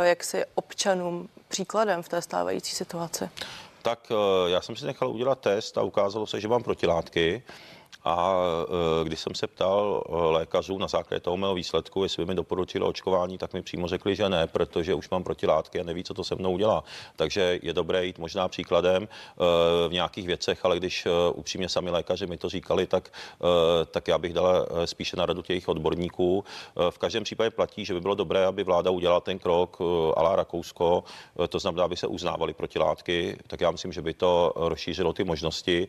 jaksi 0.02 0.46
občanům 0.56 1.30
příkladem 1.48 2.04
v 2.04 2.10
té 2.10 2.22
stávající 2.22 2.76
situaci? 2.76 3.30
Tak 3.82 4.12
eh, 4.12 4.50
já 4.50 4.62
jsem 4.62 4.76
si 4.76 4.86
nechal 4.86 5.10
udělat 5.10 5.39
test 5.39 5.78
a 5.78 5.82
ukázalo 5.84 6.28
se, 6.28 6.42
že 6.42 6.48
mám 6.48 6.63
protilátky. 6.63 7.44
A 8.04 8.34
e, 9.02 9.04
když 9.04 9.20
jsem 9.20 9.36
se 9.36 9.48
ptal 9.48 10.04
e, 10.10 10.16
lékařů 10.16 10.78
na 10.78 10.88
základě 10.88 11.20
toho 11.20 11.38
mého 11.38 11.54
výsledku, 11.54 12.04
jestli 12.04 12.26
by 12.26 12.30
mi 12.30 12.36
doporučili 12.36 12.86
očkování, 12.86 13.38
tak 13.38 13.54
mi 13.54 13.62
přímo 13.62 13.88
řekli, 13.88 14.16
že 14.16 14.30
ne, 14.30 14.48
protože 14.48 14.94
už 14.94 15.10
mám 15.10 15.24
protilátky 15.24 15.80
a 15.80 15.84
neví, 15.84 16.04
co 16.04 16.14
to 16.14 16.24
se 16.24 16.36
mnou 16.36 16.52
udělá. 16.52 16.84
Takže 17.16 17.60
je 17.62 17.74
dobré 17.74 18.06
jít 18.06 18.20
možná 18.20 18.48
příkladem 18.48 19.04
e, 19.04 19.08
v 19.90 19.94
nějakých 19.94 20.28
věcech, 20.28 20.66
ale 20.66 20.78
když 20.78 21.08
upřímně 21.34 21.70
sami 21.70 21.90
lékaři 21.90 22.28
mi 22.28 22.38
to 22.38 22.50
říkali, 22.50 22.88
tak, 22.88 23.12
tak 23.92 24.08
já 24.08 24.18
bych 24.18 24.34
dal 24.34 24.68
spíše 24.86 25.18
na 25.18 25.26
radu 25.26 25.42
těch 25.42 25.68
odborníků. 25.68 26.44
V 26.90 26.98
každém 26.98 27.24
případě 27.24 27.50
platí, 27.50 27.86
že 27.86 27.94
by 27.94 28.02
bylo 28.02 28.16
dobré, 28.16 28.46
aby 28.46 28.64
vláda 28.64 28.92
udělala 28.92 29.20
ten 29.20 29.40
krok 29.40 29.78
alá 30.16 30.36
Rakousko, 30.36 31.04
to 31.50 31.60
znamená, 31.60 31.84
aby 31.84 31.98
se 31.98 32.08
uznávaly 32.08 32.54
protilátky, 32.54 33.38
tak 33.48 33.62
já 33.62 33.72
myslím, 33.72 33.92
že 33.92 34.02
by 34.02 34.14
to 34.14 34.54
rozšířilo 34.56 35.14
ty 35.14 35.24
možnosti. 35.24 35.88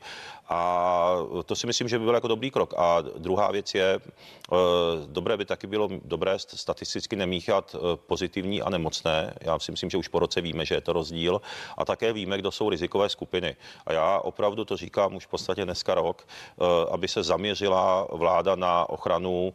A 0.48 1.16
to 1.46 1.56
si 1.56 1.66
myslím, 1.66 1.88
že 1.88 1.98
by 1.98 2.09
byl 2.10 2.14
jako 2.14 2.28
dobrý 2.28 2.50
krok. 2.50 2.74
A 2.76 3.00
druhá 3.00 3.50
věc 3.50 3.74
je, 3.74 4.00
eh, 4.00 4.56
dobré 5.06 5.36
by 5.36 5.44
taky 5.44 5.66
bylo 5.66 5.88
dobré 6.04 6.38
statisticky 6.38 7.16
nemíchat 7.16 7.76
eh, 7.76 7.96
pozitivní 8.06 8.62
a 8.62 8.70
nemocné. 8.70 9.34
Já 9.40 9.58
si 9.58 9.70
myslím, 9.70 9.90
že 9.90 9.96
už 9.96 10.08
po 10.08 10.18
roce 10.18 10.40
víme, 10.40 10.66
že 10.66 10.74
je 10.74 10.80
to 10.80 10.92
rozdíl. 10.92 11.40
A 11.78 11.84
také 11.84 12.12
víme, 12.12 12.38
kdo 12.38 12.50
jsou 12.50 12.70
rizikové 12.70 13.08
skupiny. 13.08 13.56
A 13.86 13.92
já 13.92 14.18
opravdu 14.18 14.64
to 14.64 14.76
říkám 14.76 15.14
už 15.14 15.26
v 15.26 15.30
podstatě 15.30 15.64
dneska 15.64 15.94
rok, 15.94 16.26
eh, 16.26 16.64
aby 16.90 17.08
se 17.08 17.22
zaměřila 17.22 18.06
vláda 18.10 18.56
na 18.56 18.88
ochranu 18.90 19.54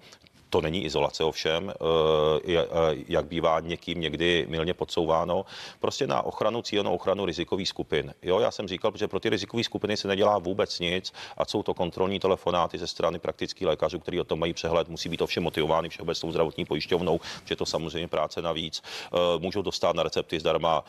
to 0.56 0.62
není 0.62 0.86
izolace 0.86 1.24
ovšem, 1.24 1.68
eh, 1.68 2.52
eh, 2.56 2.66
jak 3.08 3.26
bývá 3.26 3.60
někým 3.60 4.02
někdy 4.02 4.46
milně 4.50 4.74
podsouváno, 4.74 5.46
prostě 5.80 6.08
na 6.08 6.22
ochranu, 6.22 6.62
cílenou 6.62 6.96
ochranu 6.96 7.26
rizikových 7.26 7.70
skupin. 7.70 8.14
Jo, 8.24 8.40
já 8.40 8.52
jsem 8.52 8.68
říkal, 8.68 8.92
že 8.96 9.08
pro 9.08 9.20
ty 9.20 9.30
rizikové 9.30 9.64
skupiny 9.64 9.98
se 9.98 10.08
nedělá 10.08 10.40
vůbec 10.40 10.80
nic 10.80 11.14
a 11.38 11.46
jsou 11.46 11.64
to 11.64 11.74
kontrolní 11.74 12.20
telefonáty 12.20 12.78
ze 12.78 12.88
strany 12.88 13.20
praktických 13.20 13.68
lékařů, 13.68 14.00
kteří 14.00 14.20
o 14.20 14.24
tom 14.24 14.40
mají 14.40 14.54
přehled, 14.54 14.88
musí 14.88 15.10
být 15.10 15.22
ovšem 15.22 15.44
motivovány 15.44 15.90
všeobecnou 15.90 16.32
zdravotní 16.32 16.66
pojišťovnou, 16.66 17.20
že 17.46 17.56
to 17.56 17.66
samozřejmě 17.66 18.08
práce 18.08 18.42
navíc. 18.42 18.80
Eh, 18.80 19.18
můžou 19.40 19.62
dostat 19.62 19.96
na 19.96 20.04
recepty 20.04 20.40
zdarma 20.40 20.84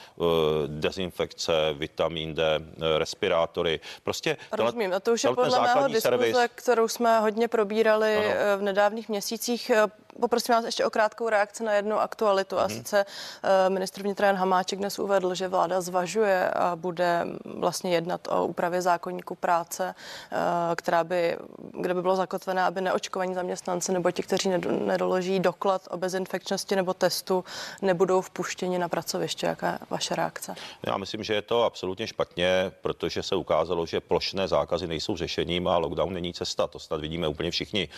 dezinfekce, 0.66 1.52
vitamin 1.72 2.34
D, 2.34 2.60
respirátory. 2.98 3.80
Prostě 4.02 4.36
Rozumím, 4.52 4.94
a 4.94 5.00
to 5.00 5.12
už 5.12 5.24
je 5.24 5.30
podle 5.34 5.60
mého 5.60 5.88
diskuze, 5.88 6.00
servis. 6.00 6.36
kterou 6.54 6.88
jsme 6.88 7.20
hodně 7.20 7.48
probírali 7.48 8.16
ano. 8.16 8.58
v 8.58 8.62
nedávných 8.62 9.08
měsících 9.08 9.55
měsících 9.56 9.70
eh, 9.70 10.05
Poprosím 10.20 10.54
vás 10.54 10.64
ještě 10.64 10.84
o 10.84 10.90
krátkou 10.90 11.28
reakci 11.28 11.64
na 11.64 11.72
jednu 11.72 11.98
aktualitu. 11.98 12.58
A 12.58 12.62
mhm. 12.62 12.70
sice 12.70 13.04
uh, 13.04 13.74
ministr 13.74 14.02
vnitra 14.02 14.26
Jan 14.26 14.36
Hamáček 14.36 14.78
dnes 14.78 14.98
uvedl, 14.98 15.34
že 15.34 15.48
vláda 15.48 15.80
zvažuje 15.80 16.50
a 16.50 16.76
bude 16.76 17.26
vlastně 17.44 17.90
jednat 17.94 18.28
o 18.30 18.46
úpravě 18.46 18.82
zákonníku 18.82 19.34
práce, 19.34 19.94
uh, 20.32 20.38
která 20.74 21.04
by, 21.04 21.36
kde 21.72 21.94
by 21.94 22.02
bylo 22.02 22.16
zakotvené, 22.16 22.62
aby 22.62 22.80
neočkovaní 22.80 23.34
zaměstnanci 23.34 23.92
nebo 23.92 24.10
ti, 24.10 24.22
kteří 24.22 24.48
nedoloží 24.84 25.40
doklad 25.40 25.82
o 25.90 25.96
bezinfekčnosti 25.96 26.76
nebo 26.76 26.94
testu, 26.94 27.44
nebudou 27.82 28.20
vpuštěni 28.20 28.78
na 28.78 28.88
pracoviště. 28.88 29.46
Jaká 29.46 29.72
je 29.72 29.78
vaše 29.90 30.14
reakce? 30.14 30.54
Já 30.86 30.96
myslím, 30.96 31.24
že 31.24 31.34
je 31.34 31.42
to 31.42 31.64
absolutně 31.64 32.06
špatně, 32.06 32.72
protože 32.82 33.22
se 33.22 33.36
ukázalo, 33.36 33.86
že 33.86 34.00
plošné 34.00 34.48
zákazy 34.48 34.86
nejsou 34.86 35.16
řešením 35.16 35.68
a 35.68 35.78
lockdown 35.78 36.14
není 36.14 36.34
cesta. 36.34 36.66
To 36.66 36.78
snad 36.78 37.00
vidíme 37.00 37.28
úplně 37.28 37.50
všichni. 37.50 37.88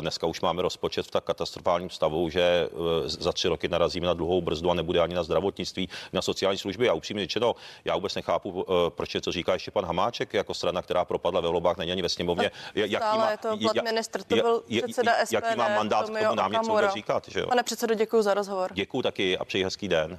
Dneska 0.00 0.26
už 0.26 0.40
máme 0.40 0.62
rozpočet 0.62 1.06
v 1.06 1.10
tak 1.10 1.24
katastrofální 1.24 1.63
katastrofálním 1.64 1.90
stavu, 1.90 2.28
že 2.28 2.40
eh, 2.40 3.08
za 3.08 3.32
tři 3.32 3.48
roky 3.48 3.68
narazíme 3.68 4.06
na 4.06 4.14
dlouhou 4.14 4.40
brzdu 4.40 4.70
a 4.70 4.74
nebude 4.74 5.00
ani 5.00 5.14
na 5.14 5.22
zdravotnictví, 5.22 5.88
na 6.12 6.22
sociální 6.22 6.58
služby. 6.58 6.88
A 6.88 6.92
upřímně 6.92 7.22
řečeno, 7.22 7.54
já 7.84 7.94
vůbec 7.94 8.14
nechápu, 8.14 8.64
eh, 8.68 8.90
proč 8.90 9.14
je, 9.14 9.20
co 9.20 9.32
říká 9.32 9.52
ještě 9.52 9.70
pan 9.70 9.84
Hamáček, 9.84 10.34
jako 10.34 10.54
strana, 10.54 10.82
která 10.82 11.04
propadla 11.04 11.40
ve 11.40 11.48
volbách, 11.48 11.76
není 11.76 11.92
ani 11.92 12.02
ve 12.02 12.08
sněmovně. 12.08 12.50
Jaký 12.74 13.18
má, 13.18 13.30
je 13.30 13.38
to 13.38 13.56
plat 13.56 13.84
ministr, 13.84 14.22
to 14.22 14.34
byl 14.34 14.62
předseda 14.82 15.12
SPD. 15.24 15.32
Jaký 15.32 15.56
má 15.56 15.68
mandát 15.68 16.10
k 16.10 16.18
tomu 16.18 16.34
nám 16.34 16.52
něco 16.52 16.90
říkat? 16.94 17.28
Že 17.28 17.40
jo? 17.40 17.46
Pane 17.46 17.62
předsedo, 17.62 17.94
děkuji 17.94 18.22
za 18.22 18.34
rozhovor. 18.34 18.70
Děkuji 18.74 19.02
taky 19.02 19.38
a 19.38 19.44
přeji 19.44 19.64
hezký 19.64 19.88
den. 19.88 20.18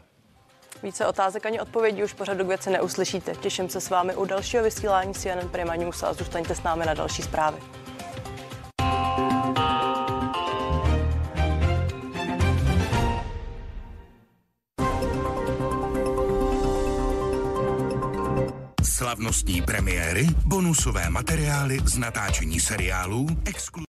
Více 0.84 1.08
otázek 1.08 1.46
ani 1.46 1.62
odpovědí 1.62 2.04
už 2.04 2.14
pořadu 2.14 2.44
k 2.44 2.48
věci 2.48 2.70
neuslyšíte. 2.70 3.36
Těším 3.36 3.70
se 3.70 3.82
s 3.82 3.90
vámi 3.90 4.16
u 4.16 4.26
dalšího 4.26 4.64
vysílání 4.64 5.14
CNN 5.14 5.50
Prima 5.52 5.76
News 5.76 6.04
a 6.04 6.14
zůstaňte 6.14 6.56
s 6.56 6.64
námi 6.64 6.86
na 6.86 6.94
další 6.94 7.22
zprávy. 7.22 7.58
Slavnostní 19.16 19.62
premiéry, 19.62 20.28
bonusové 20.46 21.10
materiály 21.10 21.80
z 21.86 21.98
natáčení 21.98 22.60
seriálů, 22.60 23.28
exkluzivní 23.46 23.76